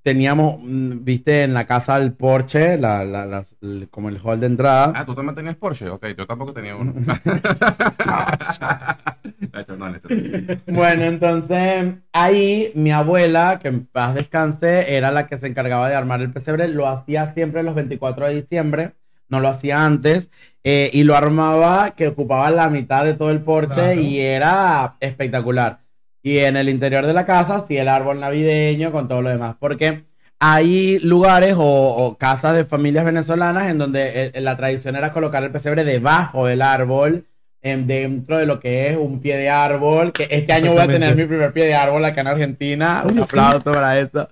[0.00, 3.44] teníamos, mm, viste, en la casa el Porsche, la,
[3.90, 4.94] como el hall de entrada.
[4.96, 5.90] Ah, tú también tenías Porsche.
[5.90, 6.94] Ok, yo tampoco tenía uno.
[10.68, 15.96] bueno, entonces ahí mi abuela, que en paz descanse, era la que se encargaba de
[15.96, 16.66] armar el pesebre.
[16.68, 18.94] Lo hacía siempre los 24 de diciembre,
[19.28, 20.30] no lo hacía antes.
[20.68, 25.78] Eh, y lo armaba que ocupaba la mitad de todo el Porsche y era espectacular.
[26.24, 29.54] Y en el interior de la casa, sí, el árbol navideño con todo lo demás.
[29.60, 30.02] Porque
[30.40, 35.52] hay lugares o, casas de familias venezolanas en donde eh, la tradición era colocar el
[35.52, 37.26] pesebre debajo del árbol,
[37.62, 40.12] en, dentro de lo que es un pie de árbol.
[40.12, 43.04] Que este año voy a tener mi primer pie de árbol acá en Argentina.
[43.08, 44.28] un aplauso para eso.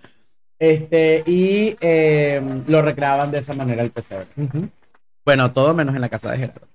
[0.58, 1.76] Este, y
[2.66, 4.26] lo recreaban de esa manera el pesebre.
[5.24, 6.66] Bueno, todo menos en la casa de Gerardo.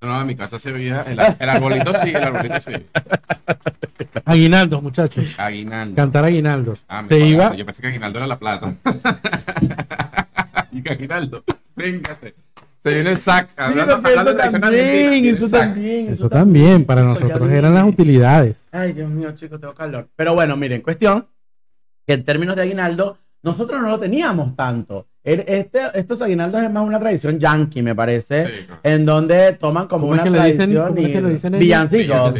[0.00, 2.72] No, en mi casa se veía el, arbolito sí, el arbolito sí.
[4.24, 5.38] Aguinaldos, muchachos.
[5.38, 5.96] Aguinaldos.
[5.96, 6.84] Cantar aguinaldos.
[6.88, 7.54] Ah, se iba.
[7.54, 8.74] Yo pensé que aguinaldo era la plata.
[10.72, 12.34] y que aguinaldo, véngase.
[12.76, 13.48] Se viene el sac.
[13.50, 16.84] eso, también, eso, también, eso también.
[16.84, 18.68] para nosotros eran las utilidades.
[18.70, 20.08] Ay, Dios mío, chicos, tengo calor.
[20.14, 21.26] Pero bueno, miren, cuestión
[22.06, 25.08] que en términos de aguinaldo, nosotros no lo teníamos tanto.
[25.26, 30.22] Este, estos aguinaldos es más una tradición yankee, me parece, en donde toman como una
[30.22, 32.34] tradición y villancicos.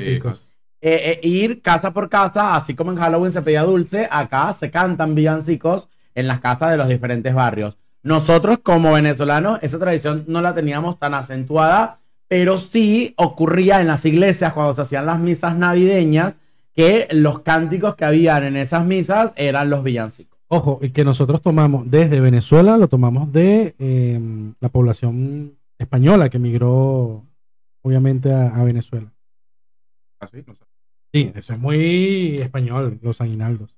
[0.81, 4.70] Eh, eh, ir casa por casa, así como en Halloween se pedía dulce, acá se
[4.70, 7.77] cantan villancicos en las casas de los diferentes barrios.
[8.05, 14.05] Nosotros como venezolanos esa tradición no la teníamos tan acentuada, pero sí ocurría en las
[14.05, 16.35] iglesias cuando se hacían las misas navideñas
[16.72, 20.36] que los cánticos que habían en esas misas eran los villancicos.
[20.48, 26.37] Ojo, y que nosotros tomamos desde Venezuela, lo tomamos de em, la población española que
[26.37, 27.24] emigró,
[27.82, 29.12] obviamente, a, Venezuela.
[30.20, 30.44] ¿Ah, sí?
[31.12, 33.76] sí, eso es muy español, los aguinaldos.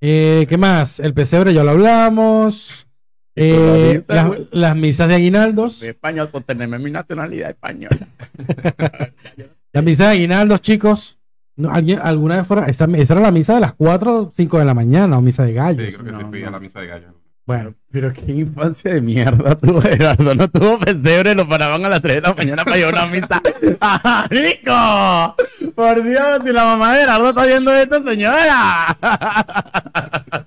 [0.00, 1.00] Eh, ¿Qué más?
[1.00, 2.86] El pesebre ya lo hablamos.
[3.34, 4.02] Eh,
[4.50, 5.80] las, misas de aguinaldos.
[5.80, 8.08] De España, sostenerme mi nacionalidad española.
[9.72, 11.15] las misas de aguinaldos, chicos.
[11.56, 12.66] No, ¿alguien, ¿Alguna vez fuera?
[12.66, 15.44] Esa, esa, era la misa de las 4 o 5 de la mañana o misa
[15.44, 15.84] de gallo.
[15.84, 17.06] Sí, creo que no, se la misa de gallo.
[17.46, 20.34] Bueno, pero qué infancia de mierda tuvo Gerardo.
[20.34, 23.40] No tuvo pesebre, lo paraban a las 3 de la mañana para a una misa.
[23.80, 25.72] ¡Ah, rico!
[25.74, 28.98] Por Dios, si la mamá de Gerardo está viendo esto, señora.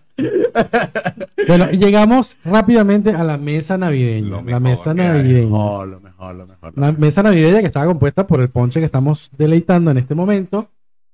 [1.48, 4.41] bueno, llegamos rápidamente a la mesa navideña.
[4.41, 5.50] la mesa navideña.
[5.50, 6.74] Lo lo mejor, lo mejor.
[6.76, 10.69] La mesa navideña que estaba compuesta por el ponche que estamos deleitando en este momento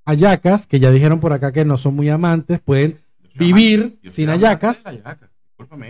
[0.05, 2.99] ayacas, que ya dijeron por acá que no son muy amantes, pueden
[3.35, 4.83] vivir sin ayacas.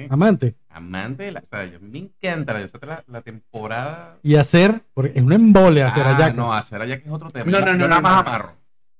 [0.10, 0.56] Amante.
[0.70, 4.18] Amante, la, o sea, me encanta la, la, temporada.
[4.24, 6.36] Y hacer, porque es un embole hacer ah, ayacas.
[6.36, 7.50] No, hacer ayacas es otro tema.
[7.50, 8.56] No, no, no, nada más amarro.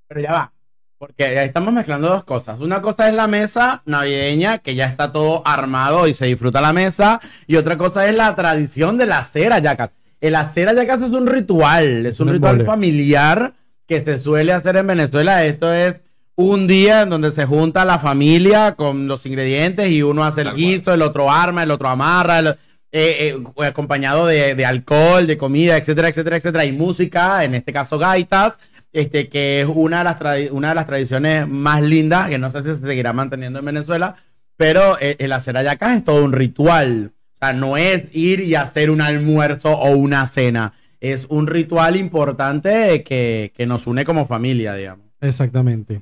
[0.08, 0.54] Pero ya va.
[0.98, 2.62] Porque ahí estamos mezclando dos cosas.
[2.62, 6.72] Una cosa es la mesa navideña, que ya está todo armado y se disfruta la
[6.72, 7.20] mesa.
[7.46, 9.92] Y otra cosa es la tradición de la hacer ayacas.
[10.22, 13.54] El hacer ayacas es un ritual, es un, ritual familiar
[13.88, 15.46] que se suele hacer en Venezuela.
[15.46, 16.02] Esto es
[16.36, 20.54] un día en donde se junta la familia con los ingredientes y uno hace el
[20.54, 22.56] guiso, el otro arma, el otro amarra, eh,
[22.92, 28.58] eh, acompañado de, alcohol, de comida, etcétera, etcétera, etcétera, y música, en este caso gaitas,
[28.92, 32.62] este, que es una de las, una de las tradiciones más lindas, que no sé
[32.62, 34.16] si se seguirá manteniendo en Venezuela,
[34.58, 37.12] pero eh, el hacer ayacas es todo un ritual.
[37.34, 40.74] O sea, no es ir y hacer un almuerzo o una cena
[41.12, 45.06] es un ritual importante que, nos une como familia, digamos.
[45.22, 46.02] Exactamente.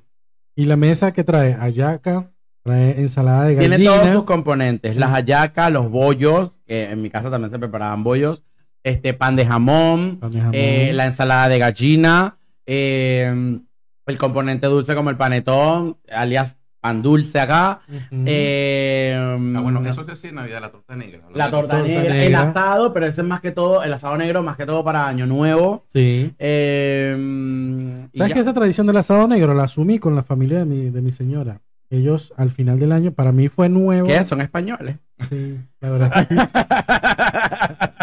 [0.56, 2.32] Y la mesa que trae ayaca,
[2.63, 3.76] trae ensalada de gallina.
[3.78, 8.04] Tiene todos sus componentes, las hallacas, los bollos, que en mi casa también se preparaban
[8.04, 8.44] bollos,
[8.84, 10.19] este pan de jamón,
[10.52, 13.60] eh, la ensalada de gallina, eh,
[14.06, 17.79] el componente dulce como el panetón, alias pan dulce acá.
[18.12, 21.21] Eh, ah, bueno, eso es decir Navidad, la torta negra.
[21.34, 24.58] La, torta, negra, el asado, pero ese es más que todo, el asado negro más
[24.58, 25.86] que todo para Año Nuevo.
[25.88, 26.34] Sí.
[26.38, 30.90] Eh, ¿Sabes que esa tradición del asado negro la asumí con la familia de mi,
[30.90, 31.62] de mi señora?
[31.90, 34.08] Ellos al final del año, para mí fue nuevo.
[34.08, 34.25] ¿Qué?
[34.25, 34.98] Son españoles.
[35.29, 36.27] Sí, la verdad.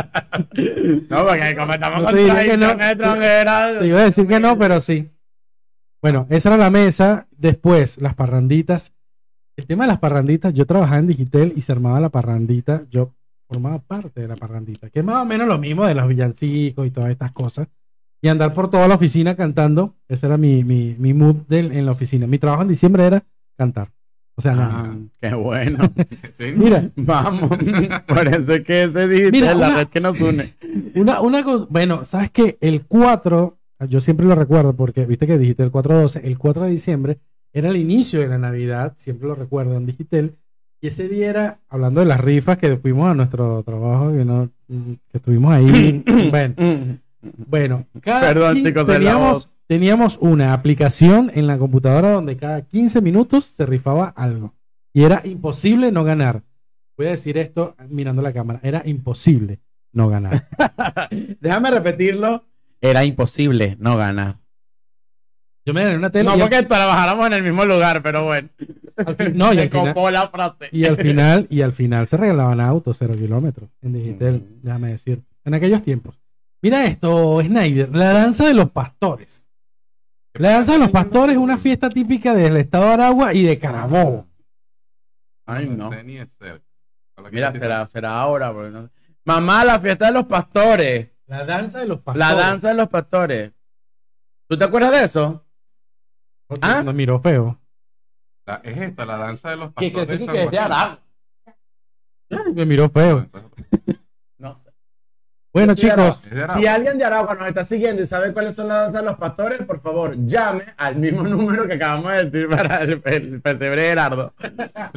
[1.11, 3.78] no, porque como estamos con tradiciones extranjeras.
[3.78, 5.11] Te iba a decir que no, pero sí.
[6.03, 7.28] Bueno, esa era la mesa.
[7.30, 8.94] Después, las parranditas.
[9.57, 12.82] El tema de las parranditas, yo trabajaba en Digital y se armaba la parrandita.
[12.90, 13.14] Yo
[13.46, 16.86] formaba parte de la parrandita, que es más o menos lo mismo de los villancicos
[16.86, 17.68] y todas estas cosas.
[18.22, 19.96] y andar por toda la oficina cantando.
[20.09, 22.26] Ese era mi, mi, mi mood en la oficina.
[22.26, 23.24] Mi trabajo en diciembre era
[23.57, 23.90] cantar.
[24.40, 24.55] O sea.
[24.57, 25.78] Ah, qué bueno.
[26.57, 27.51] Mira, vamos.
[28.07, 30.55] Parece que ese digital la red que nos une.
[30.94, 33.59] Una, una cosa, bueno, sabes que el 4,
[33.89, 37.18] yo siempre lo recuerdo porque viste que dijiste el 4-12, el 4 de diciembre
[37.53, 40.37] era el inicio de la Navidad, siempre lo recuerdo en Digital.
[40.81, 44.51] Y ese día era, hablando de las rifas que fuimos a nuestro trabajo, que, no,
[44.68, 46.05] que estuvimos ahí.
[46.31, 46.55] bueno,
[47.22, 53.66] bueno, Perdón, chicos, teníamos, teníamos una aplicación en la computadora donde cada 15 minutos se
[53.66, 54.55] rifaba algo.
[54.93, 56.43] Y era imposible no ganar.
[56.97, 58.61] Voy a decir esto mirando la cámara.
[58.62, 59.61] Era imposible
[59.93, 60.49] no ganar.
[61.41, 62.45] Déjame repetirlo.
[62.81, 64.39] Era imposible no ganar.
[65.66, 66.24] Yo me gané una tele.
[66.24, 68.49] No, porque trabajáramos en el mismo lugar, pero bueno.
[69.35, 70.68] no, y al, final, la frase.
[70.72, 74.62] y al final, y al final se regalaban autos cero kilómetros en digital, mm.
[74.62, 75.22] déjame decir.
[75.45, 76.18] En aquellos tiempos.
[76.62, 79.49] Mira esto, Snyder, la danza de los pastores.
[80.35, 83.59] La danza de los pastores es una fiesta típica del estado de Aragua y de
[83.59, 84.26] Carabobo.
[85.47, 85.91] Ay, no.
[87.31, 88.53] Mira, será, será ahora.
[89.24, 91.09] Mamá, la fiesta de los pastores.
[91.31, 92.28] La danza de los pastores.
[92.28, 93.53] La danza de los pastores.
[94.49, 95.47] ¿Tú te acuerdas de eso?
[96.61, 96.83] ¿Ah?
[96.83, 97.57] Me miró feo.
[98.64, 100.09] es esta, la danza de los pastores.
[100.09, 100.99] ¿Qué, qué, qué, es de Aragua?
[102.53, 103.28] Me miró feo.
[104.39, 104.70] No sé.
[105.53, 106.20] Bueno, chicos,
[106.57, 109.18] si alguien de Aragua nos está siguiendo y sabe cuáles son las danzas de los
[109.18, 114.33] pastores, por favor, llame al mismo número que acabamos de decir para el, pesebre Gerardo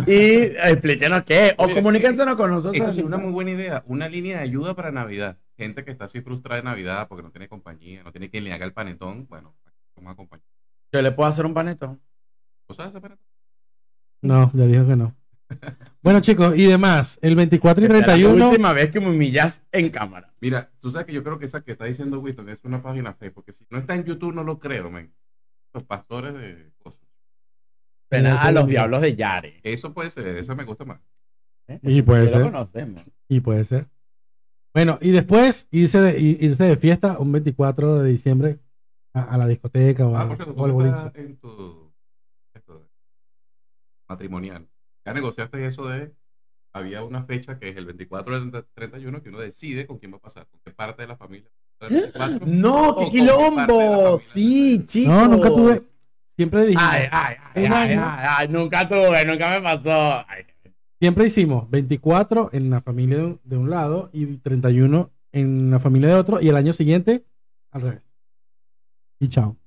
[0.07, 1.55] y explíquenos qué es.
[1.57, 2.75] O comuníquense con nosotros.
[2.75, 3.84] Esto es una muy buena idea.
[3.86, 5.38] Una línea de ayuda para Navidad.
[5.57, 8.53] Gente que está así frustrada de Navidad porque no tiene compañía, no tiene quien le
[8.53, 9.27] haga el panetón.
[9.27, 9.55] Bueno,
[9.95, 10.45] vamos a acompañar.
[10.91, 12.01] ¿Yo le puedo hacer un panetón?
[12.67, 13.27] ¿Vos sabes hacer panetón?
[14.21, 15.15] No, ya dijo que no.
[16.01, 18.35] Bueno, chicos, y demás, el 24 y 31.
[18.35, 20.33] la última vez que me humillas en cámara.
[20.41, 23.13] Mira, tú sabes que yo creo que esa que está diciendo Winston es una página
[23.13, 25.13] fake, porque si no está en YouTube no lo creo, men.
[25.73, 26.99] Los pastores de cosas.
[28.11, 29.61] a los diablos de Yare.
[29.63, 30.99] Eso puede ser, eso me gusta más.
[31.67, 31.79] ¿Eh?
[31.83, 32.51] Y puede ser.
[33.29, 33.87] Y puede ser.
[34.74, 38.59] Bueno, y después irse de, irse de fiesta un 24 de diciembre
[39.13, 41.11] a, la discoteca o, ah, o al boliche.
[41.15, 41.93] En tu,
[42.53, 42.89] esto,
[44.09, 44.67] matrimonial.
[45.05, 46.11] Ya negociaste eso de
[46.74, 50.17] había una fecha que es el 24 del 31 que uno decide con quién va
[50.17, 51.49] a pasar, con qué parte de la familia.
[52.45, 54.19] no, qué quilombo.
[54.19, 55.13] Sí, chicos.
[55.13, 55.84] No, nunca tuve.
[56.36, 56.82] Siempre dije.
[56.82, 60.26] Ay, ay, ay, ay, nunca tuve, nunca me pasó.
[61.03, 66.15] Siempre hicimos 24 en la familia de un, lado y 31 en la familia de
[66.15, 67.25] otro y el año siguiente
[67.71, 68.09] al revés.
[69.19, 69.57] Y chao.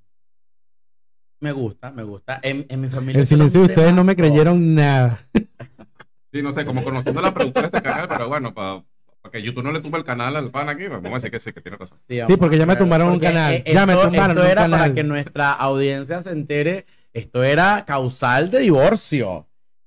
[1.41, 2.41] Me gusta, me gusta.
[2.43, 3.21] En, en mi familia.
[3.21, 5.29] El silencio de ustedes no me creyeron nada.
[6.33, 8.83] Sí, no sé, como conociendo la productora de este canal, pero bueno, para
[9.31, 11.53] que YouTube no le tumba el canal al pan aquí, vamos a decir que sí,
[11.53, 11.99] que tiene razón.
[12.09, 13.55] Sí, porque ya me tumbaron un canal.
[13.55, 18.51] E-, ya me tumbaron esto era para que nuestra audiencia se entere, esto era causal
[18.51, 19.46] de divorcio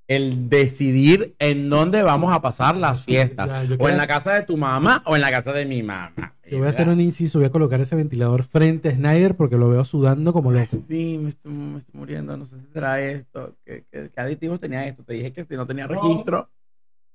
[0.09, 3.69] el decidir en dónde vamos a pasar las fiestas.
[3.77, 6.35] o en la casa de tu mamá o en la casa de mi mamá.
[6.49, 9.55] Yo voy a hacer un inciso, voy a colocar ese ventilador frente a Snyder porque
[9.55, 10.65] lo veo sudando como loco.
[10.87, 11.53] Sí, me estoy,
[11.93, 13.55] muriendo, no sé si será esto.
[13.63, 13.85] ¿Qué,
[14.15, 15.03] aditivos tenía esto?
[15.03, 16.49] Te dije que si no tenía registro.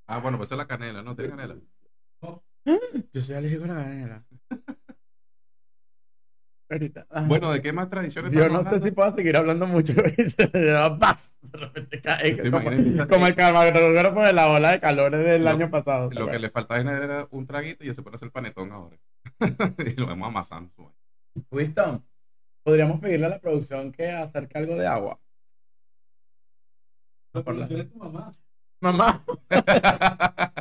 [0.07, 1.17] Ah, bueno, pues es la canela, ¿no?
[1.17, 1.57] ¿Tiene canela?
[3.13, 4.25] Yo soy alérgico a la canela.
[7.27, 8.33] Bueno, ¿de qué más tradiciones?
[8.33, 9.93] Yo no sé si puedo seguir hablando mucho.
[9.95, 16.11] De repente cae como, el camarógrafo de la ola de calores del año pasado.
[16.11, 18.97] Lo que le faltaba era un traguito y ya se puede hacer el panetón ahora.
[19.79, 20.95] y lo vemos amasando.
[21.51, 22.05] Winston,
[22.63, 25.21] podríamos pedirle a la producción que acerque algo de agua.
[27.33, 28.33] La producción es tu mamá.
[28.81, 29.25] Mamá.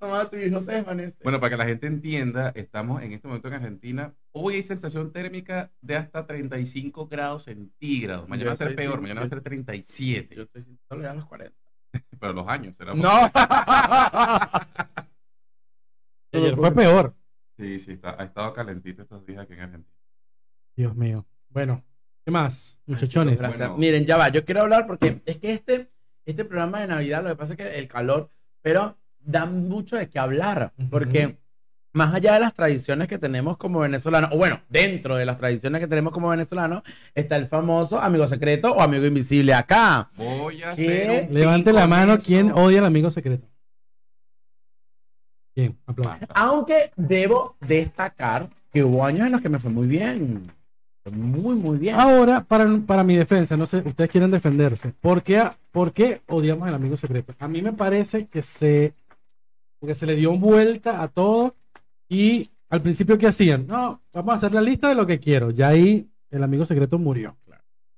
[0.00, 1.22] Mamá, tu hijo se desvanece.
[1.22, 4.14] Bueno, para que la gente entienda, estamos en este momento en Argentina.
[4.40, 8.28] Hoy hay sensación térmica de hasta 35 grados centígrados.
[8.28, 10.36] Mañana va a ser peor, mañana va a ser 37.
[10.36, 11.56] Yo estoy sintiendo ya a los 40.
[12.20, 12.94] Pero los años será.
[12.94, 13.10] No.
[16.32, 17.16] Ayer fue peor.
[17.56, 19.98] Sí, sí, ha estado calentito estos días aquí en Argentina.
[20.76, 21.26] Dios mío.
[21.48, 21.84] Bueno,
[22.24, 23.40] ¿qué más, muchachones?
[23.76, 24.28] Miren, ya va.
[24.28, 25.90] Yo quiero hablar porque es que este,
[26.24, 28.30] este programa de Navidad, lo que pasa es que el calor,
[28.62, 31.40] pero da mucho de qué hablar, porque
[31.92, 35.80] más allá de las tradiciones que tenemos como venezolanos, o bueno, dentro de las tradiciones
[35.80, 36.82] que tenemos como venezolanos,
[37.14, 40.10] está el famoso amigo secreto o amigo invisible acá.
[40.16, 43.46] Voy a Levante la mano quien odia al amigo secreto.
[45.56, 46.28] Bien, aplausos.
[46.34, 50.50] Aunque debo destacar que hubo años en los que me fue muy bien.
[51.10, 51.98] Muy, muy bien.
[51.98, 54.92] Ahora, para, para mi defensa, no sé, ustedes quieren defenderse.
[55.00, 57.32] ¿Por qué, ¿Por qué odiamos al amigo secreto?
[57.38, 58.94] A mí me parece que se
[59.78, 61.54] porque se le dio vuelta a todo
[62.08, 63.66] y al principio, ¿qué hacían?
[63.66, 65.50] No, vamos a hacer la lista de lo que quiero.
[65.50, 67.36] Ya ahí el amigo secreto murió.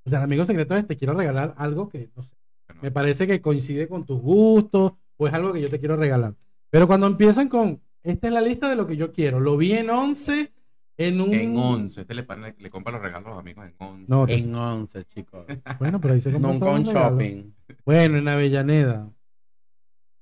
[0.04, 2.34] O sea, el amigo secreto es te quiero regalar algo que, no sé,
[2.80, 6.34] me parece que coincide con tus gustos o es algo que yo te quiero regalar.
[6.70, 9.72] Pero cuando empiezan con, esta es la lista de lo que yo quiero, lo vi
[9.72, 10.52] en 11,
[10.96, 11.34] en un...
[11.34, 12.26] En 11, este le,
[12.58, 14.04] le, compra los regalos a los amigos en 11.
[14.08, 15.46] No, en 11, chicos.
[15.78, 17.52] Bueno, pero ahí se compra No con shopping.
[17.84, 19.10] Bueno, en Avellaneda.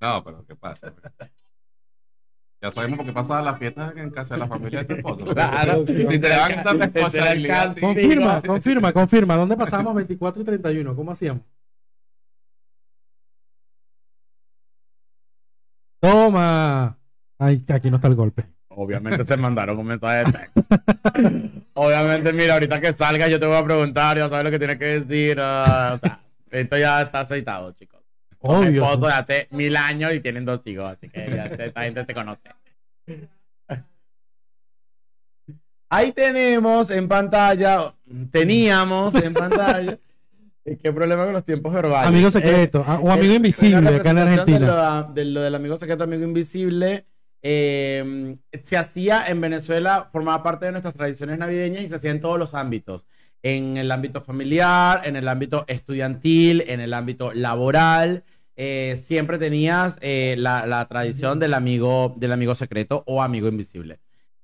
[0.01, 0.93] No, pero ¿qué pasa?
[2.61, 5.25] Ya sabemos por qué pasa las fiestas en casa de la familia de tu esposo.
[5.35, 7.77] Claro, si te van a responsabilidad.
[7.79, 9.37] Confirma, confirma, confirma.
[9.37, 10.97] ¿Dónde pasamos 24 y 31?
[10.97, 11.43] ¿Cómo hacíamos?
[16.01, 16.99] Toma.
[17.39, 18.45] Ay, aquí no está el golpe.
[18.71, 20.63] Obviamente se mandaron un mensaje de texto.
[21.75, 24.79] Obviamente, mira, ahorita que salga yo te voy a preguntar, ya sabes lo que tienes
[24.79, 25.39] que decir.
[25.39, 27.98] Uh, o sea, esto ya está aceitado, chicos.
[28.49, 28.83] Son Obvio.
[28.83, 32.15] esposos de hace mil años y tienen dos hijos, así que ya esta gente se
[32.15, 32.49] conoce.
[35.91, 37.93] Ahí tenemos en pantalla,
[38.31, 39.99] teníamos en pantalla.
[40.83, 42.09] ¿Qué problema con los tiempos verbales?
[42.09, 45.03] Amigo secreto ah, o amigo invisible acá en Argentina.
[45.13, 47.05] De lo, del amigo secreto, amigo invisible,
[47.43, 52.23] eh, se hacía en Venezuela, formaba parte de nuestras tradiciones navideñas y se hacía en
[52.23, 53.05] todos los ámbitos
[53.43, 58.25] en el ámbito familiar, en el ámbito estudiantil, en el ámbito laboral.
[58.61, 64.01] Eh, siempre tenías eh, la, tradición del amigo, del amigo secreto o amigo invisible.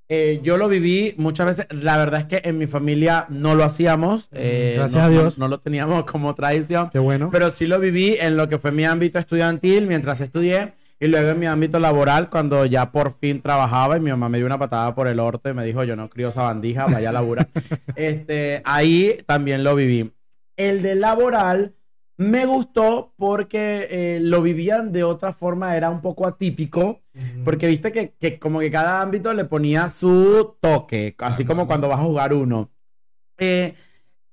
[0.08, 1.66] Eh, yo lo viví muchas veces.
[1.70, 4.28] La verdad es que en mi familia no lo hacíamos.
[4.30, 5.36] Gracias a Dios.
[5.36, 6.90] No, lo teníamos como tradición.
[6.90, 7.30] Qué bueno.
[7.32, 10.74] Pero sí lo viví en lo que fue mi ámbito estudiantil mientras estudié.
[11.00, 14.38] Y luego en mi ámbito laboral, cuando ya por fin trabajaba y mi mamá me
[14.38, 17.08] dio una patada por el orto y me dijo, yo no crío esa bandija, vaya
[17.08, 17.48] a laburar.
[17.96, 20.12] este, ahí también lo viví.
[20.56, 21.74] El de laboral
[22.16, 27.02] me gustó porque eh, lo vivían de otra forma, era un poco atípico,
[27.44, 32.00] porque viste que, como que cada ámbito le ponía su toque, así como cuando vas
[32.00, 32.70] a jugar uno.
[33.38, 33.74] Eh,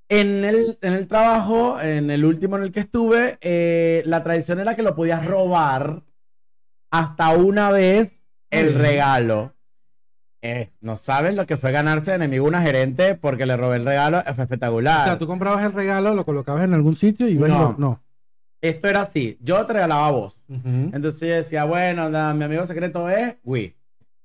[0.10, 4.60] en el, en el trabajo, en el último en el que estuve, eh, la tradición
[4.60, 6.04] era que lo podías robar
[6.92, 8.12] hasta una vez
[8.50, 9.56] el regalo.
[10.44, 13.86] Eh, no sabes lo que fue ganarse de enemigo una gerente porque le robé el
[13.86, 15.02] regalo, fue espectacular.
[15.02, 17.76] O sea, tú comprabas el regalo, lo colocabas en algún sitio y no.
[17.78, 18.02] no.
[18.60, 20.46] Esto era así, yo te regalaba a vos.
[20.50, 23.76] Entonces yo decía, bueno, mi amigo secreto es Wii.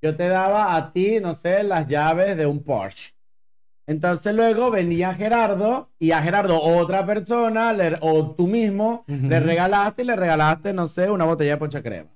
[0.02, 3.14] Yo te daba a ti, no sé, las llaves de un Porsche.
[3.86, 10.06] Entonces luego venía Gerardo y a Gerardo otra persona o tú mismo le regalaste y
[10.06, 12.10] le regalaste, no sé, una botella de poncha crema.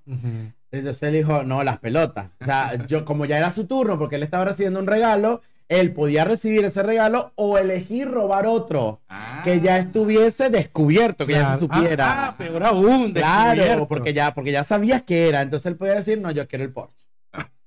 [0.72, 2.36] Entonces él dijo, no, las pelotas.
[2.40, 5.92] O sea, yo como ya era su turno porque él estaba recibiendo un regalo, él
[5.92, 9.40] podía recibir ese regalo o elegir robar otro ah.
[9.44, 12.10] que ya estuviese descubierto, que ya se supiera.
[12.10, 15.42] Ah, ah peor aún, Claro, porque ya, porque ya sabías que era.
[15.42, 17.06] Entonces él podía decir, no, yo quiero el Porsche.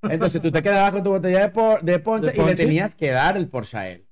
[0.01, 3.37] Entonces tú te quedabas con tu botella de, de, ponche y le tenías que dar
[3.37, 4.05] el Porsche a él.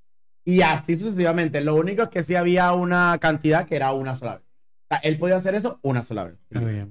[0.46, 1.62] Y así sucesivamente.
[1.62, 4.44] Lo único es que sí había una cantidad que era una sola vez.
[4.44, 6.88] O sea, él podía hacer eso una sola vez.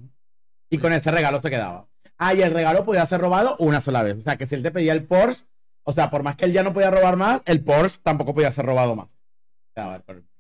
[0.68, 1.88] Y con ese regalo se quedaba.
[2.22, 4.18] Ah, y el regalo podía ser robado una sola vez.
[4.18, 5.42] O sea, que si él te pedía el Porsche,
[5.84, 8.52] o sea, por más que él ya no podía robar más, el Porsche tampoco podía
[8.52, 9.16] ser robado más.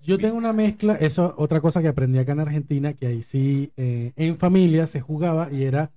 [0.00, 3.72] Yo tengo una mezcla, eso otra cosa que aprendí acá en Argentina, que ahí sí
[3.78, 5.90] eh, en familia se jugaba y era,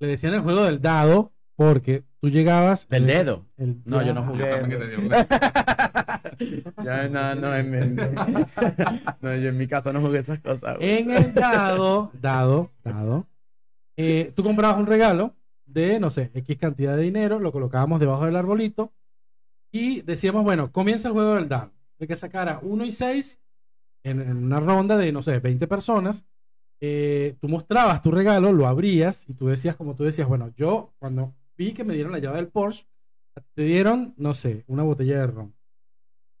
[0.00, 2.88] le decían el juego del dado, porque tú llegabas.
[2.88, 3.46] Del dedo.
[3.84, 4.60] no, yo no jugué.
[7.10, 7.78] no, no, en, mi,
[9.20, 10.78] no, yo en mi casa no jugué esas cosas.
[10.80, 13.26] En el dado, dado, dado,
[14.02, 15.36] eh, tú comprabas un regalo
[15.66, 18.94] de, no sé, X cantidad de dinero, lo colocábamos debajo del arbolito
[19.70, 21.70] y decíamos, bueno, comienza el juego del dado.
[21.98, 23.40] De que sacara 1 y 6
[24.04, 26.24] en, una ronda de, no sé, 20 personas.
[26.80, 30.94] Eh, tú mostrabas tu regalo, lo abrías y tú decías, como tú decías, bueno, yo
[30.98, 32.86] cuando vi que me dieron la llave del Porsche,
[33.52, 35.54] te dieron, no sé, una botella de ron.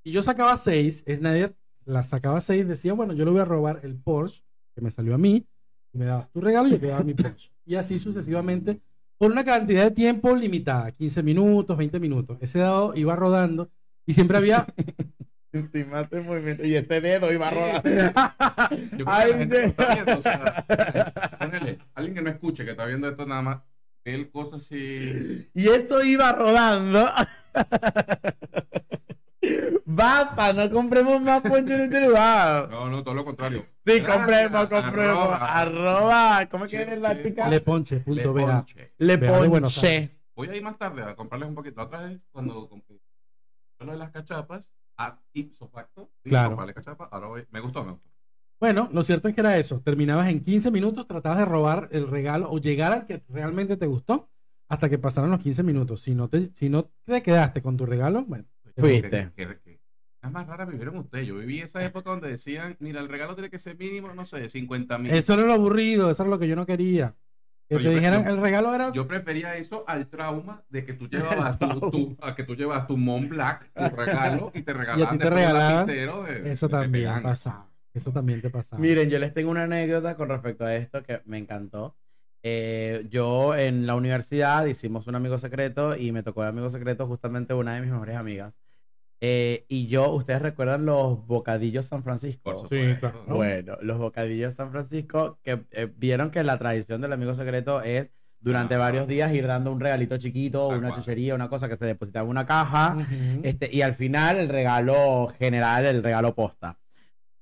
[0.02, 1.54] Y yo sacaba seis, es nadie
[1.84, 4.44] la sacaba seis, decía, bueno, yo le voy a robar el Porsche
[4.74, 5.46] que me salió a mí,
[5.92, 7.50] me dabas tu regalo y yo te daba mi Porsche.
[7.66, 8.80] Y así sucesivamente,
[9.18, 12.38] por una cantidad de tiempo limitada, 15 minutos, 20 minutos.
[12.40, 13.70] Ese dado iba rodando
[14.06, 14.66] y siempre había
[15.52, 16.64] Encima este movimiento.
[16.64, 17.90] Y este dedo iba rodando.
[21.94, 23.62] alguien que no escuche, que está viendo esto nada más,
[24.04, 25.48] el cosa así.
[25.54, 27.08] Y esto iba rodando.
[29.84, 32.70] Basta, no compremos más puentes derivados.
[32.70, 33.66] No, no, todo lo contrario.
[33.84, 35.28] Sí, compremos, compremos.
[35.40, 36.46] Arroba.
[36.50, 37.48] ¿Cómo es que es la chica?
[37.48, 38.02] Leponche.
[40.34, 41.82] Voy a ir más tarde a comprarles un poquito.
[41.82, 43.00] Otra vez, cuando compré
[43.80, 46.56] lo de las cachapas, a ipso facto, claro.
[46.74, 48.10] cachapas, ahora voy, me gustó, me gustó.
[48.60, 49.80] Bueno, lo cierto es que era eso.
[49.80, 53.86] Terminabas en 15 minutos, tratabas de robar el regalo o llegar al que realmente te
[53.86, 54.28] gustó.
[54.68, 56.02] hasta que pasaron los 15 minutos.
[56.02, 58.44] Si no te, si no te quedaste con tu regalo, bueno,
[58.80, 59.32] fuiste.
[60.22, 61.26] Es más rara vivieron ustedes.
[61.26, 64.48] Yo viví esa época donde decían, mira, el regalo tiene que ser mínimo, no sé,
[64.48, 65.12] 50 mil.
[65.12, 67.14] Eso era lo aburrido, eso era lo que yo no quería.
[67.68, 68.92] Que te dijeran, el regalo era.
[68.92, 72.96] Yo prefería eso al trauma de que tú llevabas tu, a que tú llevas tu
[72.96, 77.70] Mont Black, tu regalo, y te regalaban, te regalaban Eso también pasaba.
[77.94, 78.80] Eso también te pasaba.
[78.80, 81.96] Miren, yo les tengo una anécdota con respecto a esto que me encantó.
[82.42, 87.06] Eh, yo en la universidad hicimos un amigo secreto y me tocó de amigo secreto
[87.06, 88.58] justamente una de mis mejores amigas.
[89.22, 92.66] Eh, y yo, ¿ustedes recuerdan los bocadillos San Francisco?
[92.66, 93.24] Sí, claro.
[93.26, 98.12] Bueno, los bocadillos San Francisco, que eh, vieron que la tradición del amigo secreto es
[98.40, 102.24] durante varios días ir dando un regalito chiquito, una chuchería, una cosa que se depositaba
[102.24, 102.96] en una caja,
[103.42, 106.78] este, y al final el regalo general, el regalo posta.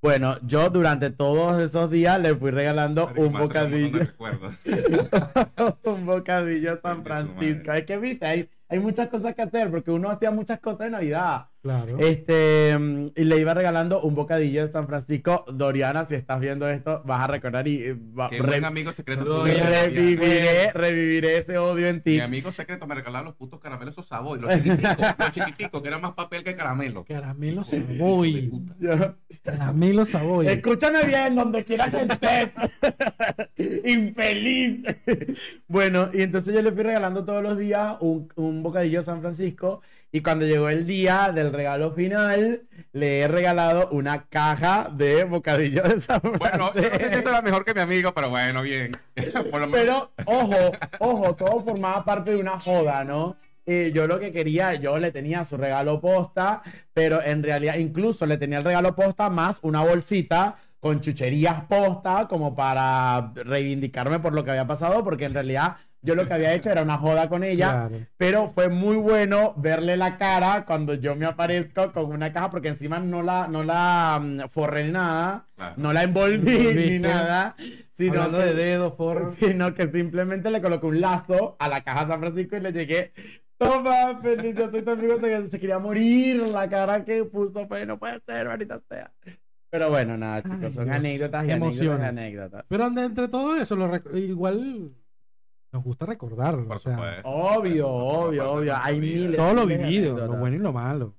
[0.01, 4.01] Bueno, yo durante todos esos días le fui regalando un bocadillo.
[5.85, 7.73] un bocadillo San Francisco.
[7.73, 10.91] Es que viste, hay, hay muchas cosas que hacer porque uno hacía muchas cosas de
[10.91, 11.47] Navidad.
[11.63, 11.99] Claro.
[11.99, 12.79] Este,
[13.17, 15.45] y le iba regalando un bocadillo de San Francisco.
[15.53, 19.45] Doriana, si estás viendo esto, vas a recordar y eh, va, Qué amigo secreto.
[19.45, 22.13] reviviré, reviviré ese odio en ti.
[22.13, 25.89] Mi amigo secreto me regalaba los putos caramelos esos Savoy, los chiquiticos, los chiquiticos, que
[25.89, 27.05] eran más papel que caramelo.
[27.05, 28.53] Caramelo Savoy.
[29.43, 30.47] Caramelo Savoy.
[30.47, 32.51] Escúchame bien, donde quiera que estés.
[33.85, 34.83] Infeliz.
[35.67, 39.21] bueno, y entonces yo le fui regalando todos los días un, un bocadillo de San
[39.21, 39.83] Francisco.
[40.11, 45.83] Y cuando llegó el día del regalo final, le he regalado una caja de bocadillo
[45.83, 48.93] de San Bueno, yo no era mejor que mi amigo, pero bueno, bien.
[49.73, 53.37] pero, ojo, ojo, todo formaba parte de una joda, ¿no?
[53.67, 56.63] Y yo lo que quería, yo le tenía su regalo posta,
[56.95, 62.29] pero en realidad incluso le tenía el regalo posta más una bolsita con chucherías posta
[62.29, 66.55] como para reivindicarme por lo que había pasado, porque en realidad yo lo que había
[66.55, 71.17] hecho era una joda con ella, pero fue muy bueno verle la cara cuando yo
[71.17, 75.47] me aparezco con una caja, porque encima no la, no la mm, forré ni nada,
[75.77, 77.57] no la envolví ni nada,
[77.91, 78.95] sino de dedos,
[79.39, 83.13] sino que simplemente le coloqué un lazo a la caja San Francisco y le llegué.
[83.57, 87.99] Toma, feliz, yo soy tu amigo, se, quería morir la cara que puso, pues no
[87.99, 89.13] puede ser, ahorita sea.
[89.69, 92.09] Pero bueno, nada, chicos, son anécdotas y emociones.
[92.09, 92.65] anécdotas.
[92.69, 94.93] Pero entre todo eso, lo igual
[95.73, 96.69] nos gusta recordarlo.
[97.25, 98.75] obvio, obvio, obvio.
[98.83, 99.37] Hay miles.
[99.37, 101.15] Todo lo vivido, lo bueno y lo malo.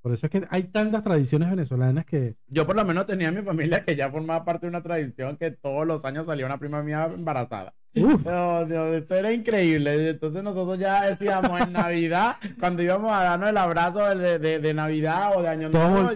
[0.00, 2.36] Por eso es que hay tantas tradiciones venezolanas que.
[2.46, 5.50] Yo, por lo menos, tenía mi familia que ya formaba parte de una tradición que
[5.50, 7.74] todos los años salía una prima mía embarazada.
[8.00, 10.10] No, Dios, esto era increíble.
[10.10, 14.74] Entonces, nosotros ya decíamos en Navidad, cuando íbamos a darnos el abrazo de, de, de
[14.74, 16.10] Navidad o de Año Nuevo.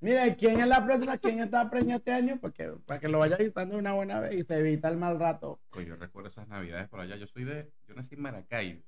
[0.00, 1.18] Mire, ¿quién es la próxima?
[1.18, 2.38] ¿Quién está preñado este año?
[2.40, 5.60] Porque, para que lo vaya avisando una buena vez y se evita el mal rato.
[5.70, 7.16] Pues yo recuerdo esas Navidades por allá.
[7.16, 7.70] Yo soy de.
[7.86, 8.82] Yo nací en Maracaibo.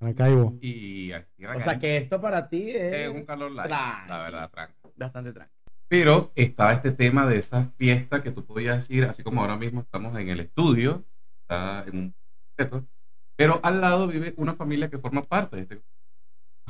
[0.00, 0.58] Maracaibo.
[0.60, 4.74] Y O sea que esto para ti es, un calor light, la verdad, tranca.
[4.96, 5.60] Bastante tranquilo.
[5.88, 9.80] Pero estaba este tema de esa fiesta que tú podías ir, así como ahora mismo
[9.80, 11.04] estamos en el estudio,
[11.50, 12.14] está en un
[13.36, 15.82] pero al lado vive una familia que forma parte de este.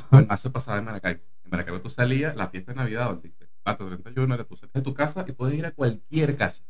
[0.09, 1.19] Bueno, hace pasada en Maracaibo.
[1.43, 4.81] En Maracaibo tú salías, la fiesta de Navidad, el 24, 31, era tú salías de
[4.81, 6.63] tu casa y puedes ir a cualquier casa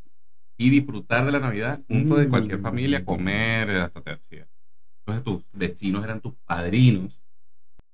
[0.57, 2.64] y disfrutar de la Navidad junto de cualquier mm.
[2.64, 4.47] familia, comer, hasta te,
[5.05, 7.22] entonces tus vecinos eran tus padrinos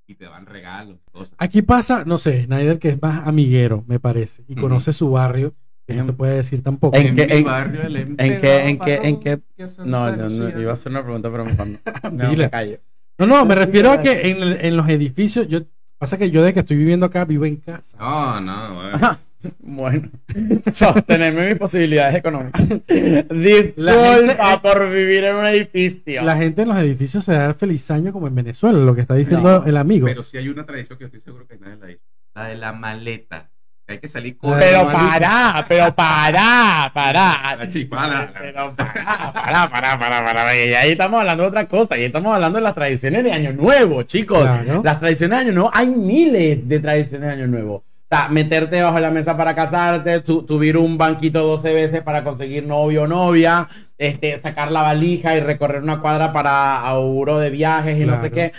[0.07, 0.99] y te dan regalos.
[1.11, 1.35] Cosas.
[1.39, 5.55] Aquí pasa, no sé, Snyder que es más amiguero, me parece, y conoce su barrio.
[5.87, 6.97] No se puede decir tampoco.
[6.97, 9.39] ¿En, qué, barrio, el en qué, en qué, en qué?
[9.85, 11.45] No, no, no, iba a hacer una pregunta, pero
[12.11, 12.79] me, me, me callo.
[13.17, 15.61] No, no, me refiero a que en, en, los edificios, yo,
[15.97, 17.97] pasa que yo de que estoy viviendo acá vivo en casa.
[17.97, 19.17] No, no, bueno.
[19.59, 20.09] Bueno,
[20.73, 22.67] sostenerme mis posibilidades económicas.
[23.29, 26.23] Disculpa por vivir en un edificio.
[26.23, 29.01] La gente en los edificios se da el feliz año como en Venezuela, lo que
[29.01, 30.05] está diciendo el amigo.
[30.05, 32.03] Pero si hay una tradición que estoy seguro que nadie la dicho.
[32.35, 33.51] La de la maleta.
[33.89, 37.57] Hay que salir con Pero para, pero para, para.
[37.61, 38.33] para.
[38.37, 40.55] Pero para, para, para, para, para.
[40.57, 41.97] Y ahí estamos hablando de otra cosa.
[41.97, 44.45] Y estamos hablando de las tradiciones de Año Nuevo, chicos.
[44.83, 47.75] Las tradiciones de Año Nuevo, hay miles de tradiciones de Año Nuevo.
[47.75, 52.65] O sea, meterte bajo la mesa para casarte, subir un banquito 12 veces para conseguir
[52.65, 57.99] novio o novia, este, sacar la valija y recorrer una cuadra para auguro de viajes
[57.99, 58.51] y no sé qué.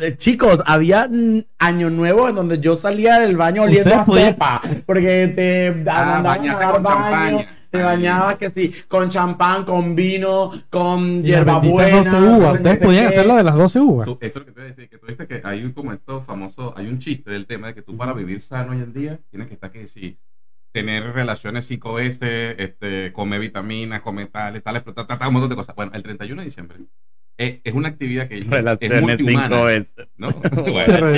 [0.00, 1.08] Eh, chicos, había
[1.58, 6.22] año nuevo en donde yo salía del baño oliendo a sopa, porque te ah,
[6.72, 7.46] con champaña.
[7.70, 12.04] Te bañabas que sí, con champán, con vino, con hierbabuena.
[12.04, 12.54] 12 uvas.
[12.54, 14.08] Ustedes podían hacer lo de las 12 uvas.
[14.08, 15.92] eso es lo que te voy a decir, que tú viste que hay un como
[15.92, 18.92] esto famoso, hay un chiste del tema de que tú para vivir sano hoy en
[18.92, 20.16] día tienes que estar que sí,
[20.74, 25.54] tener relaciones cinco veces, este, comer vitaminas, comer tales, tales, tal, tal, un montón de
[25.54, 25.76] cosas.
[25.76, 26.78] Bueno, el 31 de diciembre
[27.38, 29.62] es, es, una actividad que Relaciones es multihumana.
[29.62, 29.94] Veces.
[30.16, 30.28] ¿no?
[30.52, 31.10] bueno,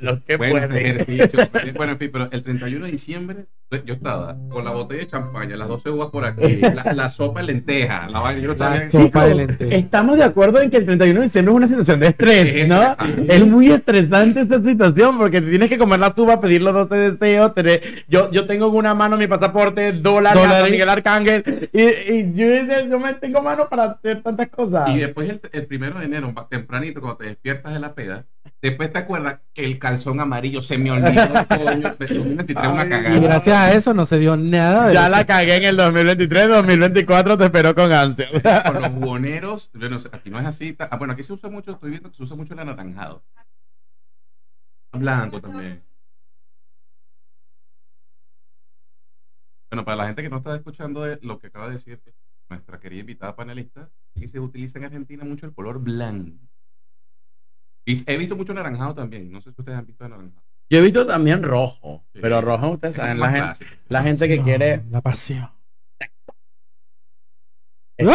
[0.00, 1.40] no, que buen ejercicio.
[1.74, 3.46] bueno, en fin, pero el 31 de diciembre
[3.84, 7.40] yo estaba con la botella de champaña, las 12 uvas por aquí, la, la sopa
[7.40, 9.74] de lenteja, la, yo la sopa de lenteja.
[9.74, 12.80] Estamos de acuerdo en que el 31 de diciembre es una situación de estrés, ¿no?
[13.28, 17.12] Es muy estresante esta situación porque te tienes que comer la uva, pedir los 12
[17.12, 22.12] deseos, tener, yo, yo tengo en una mano mi pasaporte, dólar, dólar Miguel Arcángel, y,
[22.12, 22.46] y yo,
[22.88, 24.88] yo, me tengo mano para hacer tantas cosas.
[24.88, 28.24] Y después el, el primero de enero, tempranito, cuando te despiertas de la peda,
[28.60, 33.16] Después te acuerdas que el calzón amarillo se me olvidó, coño, 2023 una cagada.
[33.16, 34.92] Y gracias a eso no se dio nada.
[34.92, 38.28] ya la cagué en el 2023, 2024 te esperó con antes.
[38.66, 40.76] Con los buhoneros, bueno, aquí no es así.
[40.80, 43.22] Ah, bueno, aquí se usa mucho, estoy viendo que se usa mucho el anaranjado.
[44.92, 45.84] Blanco también.
[49.70, 52.00] Bueno, para la gente que no está escuchando lo que acaba de decir
[52.48, 56.47] nuestra querida invitada panelista, aquí se utiliza en Argentina mucho el color blanco.
[58.06, 59.32] He visto mucho naranjado también.
[59.32, 60.42] No sé si ustedes han visto naranjado.
[60.70, 62.04] Yo he visto también rojo.
[62.12, 64.82] Pero rojo, ustedes saben, la gente, la gente que quiere.
[64.90, 65.48] La pasión.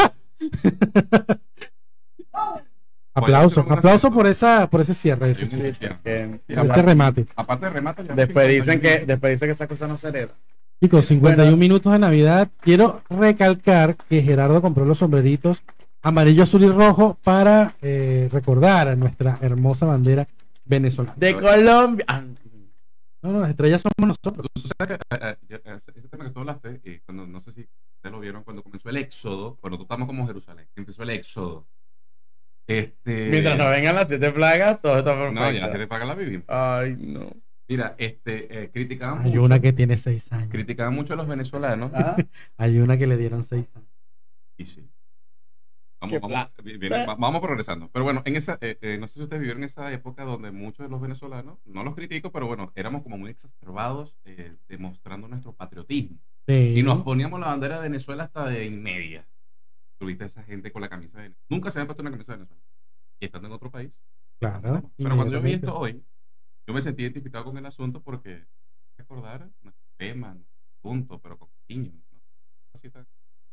[3.13, 5.49] aplauso, aplauso por esa, por ese cierre, ese,
[6.81, 7.25] remate.
[7.35, 10.33] Aparte de remate, después dicen que, después dicen que esa cosa no se hereda.
[10.81, 12.49] Chicos, 51 minutos de Navidad.
[12.61, 15.63] Quiero recalcar que Gerardo compró los sombreritos
[16.03, 20.27] amarillo, azul y rojo para eh, recordar a nuestra hermosa bandera
[20.65, 21.15] venezolana.
[21.17, 22.05] De Colombia.
[22.07, 22.21] Ah,
[23.21, 24.47] no, no, las estrellas somos nosotros.
[24.87, 24.97] Eh,
[25.49, 27.61] eh, ese tema que tú hablaste, y cuando, no sé si
[27.95, 31.65] ustedes lo vieron, cuando comenzó el éxodo, cuando tú estamos como Jerusalén, empezó el éxodo.
[32.67, 33.29] Este...
[33.29, 35.39] Mientras no vengan las siete plagas, todo está perfecto.
[35.39, 36.45] No, ya las siete plagas la vivimos.
[36.49, 37.29] Ay, no.
[37.67, 40.49] Mira, este, eh, criticaban Hay una que tiene seis años.
[40.49, 41.91] Criticaban mucho a los venezolanos.
[41.93, 42.15] ¿Ah?
[42.57, 43.89] Hay una que le dieron seis años.
[44.57, 44.85] Y sí.
[47.17, 47.89] Vamos, progresando.
[47.89, 50.85] Pero bueno, en esa, eh, eh, no sé si ustedes vivieron esa época donde muchos
[50.85, 55.53] de los venezolanos, no los critico, pero bueno, éramos como muy exacerbados eh, demostrando nuestro
[55.53, 56.17] patriotismo.
[56.47, 59.25] Y nos poníamos la bandera de Venezuela hasta de media.
[59.97, 61.45] Tuviste esa gente con la camisa de Venezuela.
[61.49, 62.63] Nunca se habían puesto una camisa de Venezuela.
[63.19, 63.99] Y estando en otro país.
[64.39, 64.91] Claro.
[64.97, 66.03] Pero cuando yo vi esto hoy,
[66.67, 68.43] yo me sentí identificado con el asunto porque
[68.97, 71.93] recordar nuestro tema, nuestro punto, pero con niños.
[72.11, 72.19] ¿no?
[72.73, 73.05] Así está.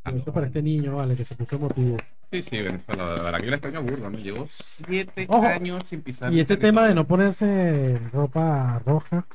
[0.05, 1.97] Eso para este niño, vale, que se puso emotivo.
[2.31, 6.33] Sí, sí, Venezuela, la verdad que la extraño burda, me llevó siete años sin pisar.
[6.33, 9.27] Y ese tema de no ponerse ropa roja,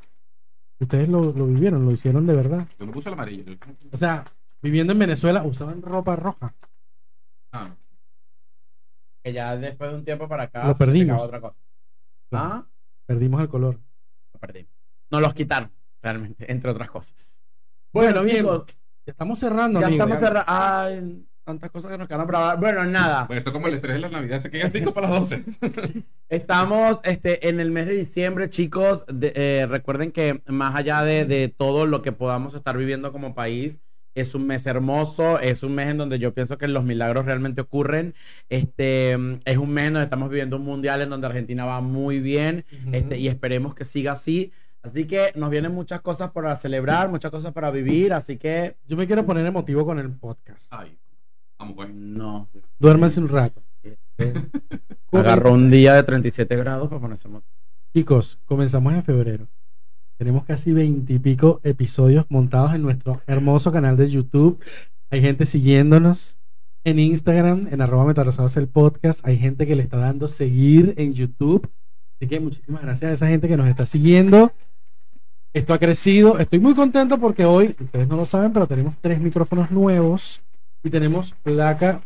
[0.81, 2.67] ustedes lo, lo, vivieron, lo hicieron de verdad.
[2.81, 3.57] Yo me puse el amarillo.
[3.93, 4.25] O sea,
[4.61, 6.53] viviendo en Venezuela usaban ropa roja.
[7.53, 7.71] Ah.
[9.23, 11.23] Que ya después de un tiempo para acá lo perdimos.
[11.23, 11.61] Otra cosa.
[12.33, 12.65] ¿Ah?
[13.07, 13.79] Perdimos el color.
[14.33, 14.73] Lo perdimos.
[15.11, 15.71] No los quitaron,
[16.03, 17.45] realmente, entre otras cosas.
[17.93, 18.45] Bueno, bien.
[18.45, 18.65] Ya
[19.11, 20.45] estamos cerrando, Ya estamos cerrando.
[20.47, 23.25] Ay, tantas cosas que nos quedan para Bueno, nada.
[23.25, 25.45] Bueno, esto como el estrés de la Navidad, se quedan 5 para las 12.
[26.29, 29.07] Estamos este, en el mes de diciembre, chicos.
[29.23, 33.81] Eh, recuerden que más allá de, de, todo lo que podamos estar viviendo como país,
[34.17, 37.61] es un mes hermoso, es un mes en donde yo pienso que los milagros realmente
[37.61, 38.15] ocurren.
[38.49, 39.13] Este,
[39.45, 42.65] es un mes en donde estamos viviendo un mundial en donde Argentina va muy bien
[42.93, 44.53] este, y esperemos que siga así.
[44.87, 48.77] Así que nos vienen muchas cosas para celebrar, muchas cosas para vivir, así que...
[48.87, 50.69] Yo me quiero poner emotivo con el podcast.
[50.71, 50.97] Ay,
[51.59, 51.93] vamos pues.
[51.93, 52.49] No.
[52.79, 53.61] Duérmense un rato.
[55.13, 57.53] Agarró un día de 37 grados para ponerse emotivo.
[57.97, 59.49] Chicos, comenzamos en febrero.
[60.19, 64.61] Tenemos casi veintipico episodios montados en nuestro hermoso canal de YouTube.
[65.11, 66.39] Hay gente siguiéndonos
[66.85, 68.15] en Instagram, en arroba
[68.55, 69.27] el podcast.
[69.27, 71.69] Hay gente que le está dando seguir en YouTube.
[72.21, 74.53] Así que muchísimas gracias a esa gente que nos está siguiendo.
[75.57, 76.39] Esto ha crecido.
[76.39, 80.43] Estoy muy contento porque hoy, ustedes no lo saben, pero tenemos tres micrófonos nuevos
[80.85, 82.03] y tenemos placa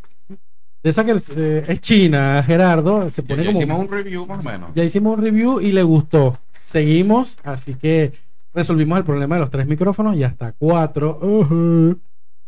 [0.84, 3.10] de esa que eh, es china, Gerardo.
[3.10, 4.70] Se pone ya, hicimos un review más o menos.
[4.76, 6.38] Ya hicimos un review y le gustó.
[6.52, 8.12] Seguimos, así que
[8.54, 11.18] resolvimos el problema de los tres micrófonos y hasta cuatro.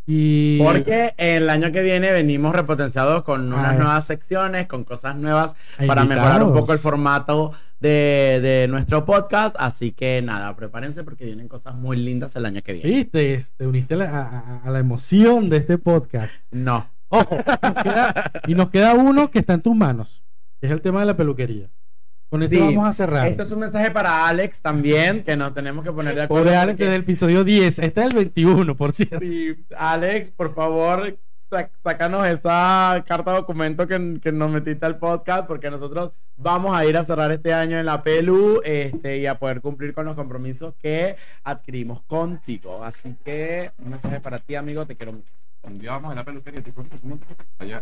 [0.05, 0.57] Y...
[0.59, 6.05] Porque el año que viene venimos repotenciados con unas nuevas secciones, con cosas nuevas para
[6.05, 7.51] mejorar un poco el formato
[7.83, 9.55] de, nuestro podcast.
[9.59, 12.89] Así que nada, prepárense porque vienen cosas muy lindas el año que viene.
[12.89, 13.43] ¿Viste?
[13.57, 16.41] Te uniste a, la emoción de este podcast.
[16.51, 16.89] No.
[17.09, 17.37] Ojo,
[18.47, 20.23] y nos queda uno que está en tus manos,
[20.59, 21.69] que es el tema de la peluquería.
[22.29, 23.27] Con esto vamos a cerrar.
[23.27, 26.49] Esto es un mensaje para Alex también, que nos tenemos que poner de acuerdo.
[26.49, 27.77] de Alex desde el episodio 10.
[27.77, 29.19] Este es el 21, por cierto.
[29.77, 31.15] Alex, por favor,
[31.83, 36.97] sácanos esa carta documento que, que, nos metiste al podcast, porque nosotros vamos a ir
[36.97, 40.73] a cerrar este año en la PELU este, y a poder cumplir con los compromisos
[40.81, 42.83] que adquirimos contigo.
[42.83, 45.13] Así que un mensaje para ti, amigo, te quiero.
[45.63, 46.83] Un día vamos a la peluquería, tipo,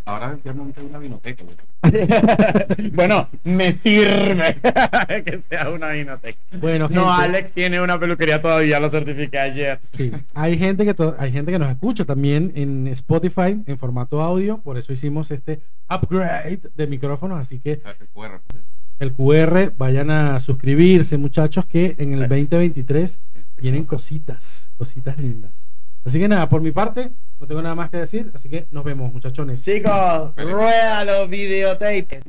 [0.04, 1.44] ahora ya monté una vinoteca.
[2.92, 4.56] bueno, me sirve
[5.24, 6.38] que sea una vinoteca.
[6.60, 9.80] Bueno, no, Alex tiene una peluquería todavía, lo certifiqué ayer.
[9.82, 14.58] Sí, hay gente que hay gente que nos escucha también en Spotify en formato audio,
[14.58, 15.60] por eso hicimos este
[15.90, 18.40] upgrade de micrófonos, así que ah, el QR,
[19.00, 23.20] el QR vayan a suscribirse, muchachos, que en el 2023
[23.58, 25.71] vienen cositas, cositas lindas.
[26.04, 28.84] Así que nada, por mi parte, no tengo nada más que decir, así que nos
[28.84, 29.62] vemos, muchachones.
[29.62, 32.24] Chicos, rueda los videotapes.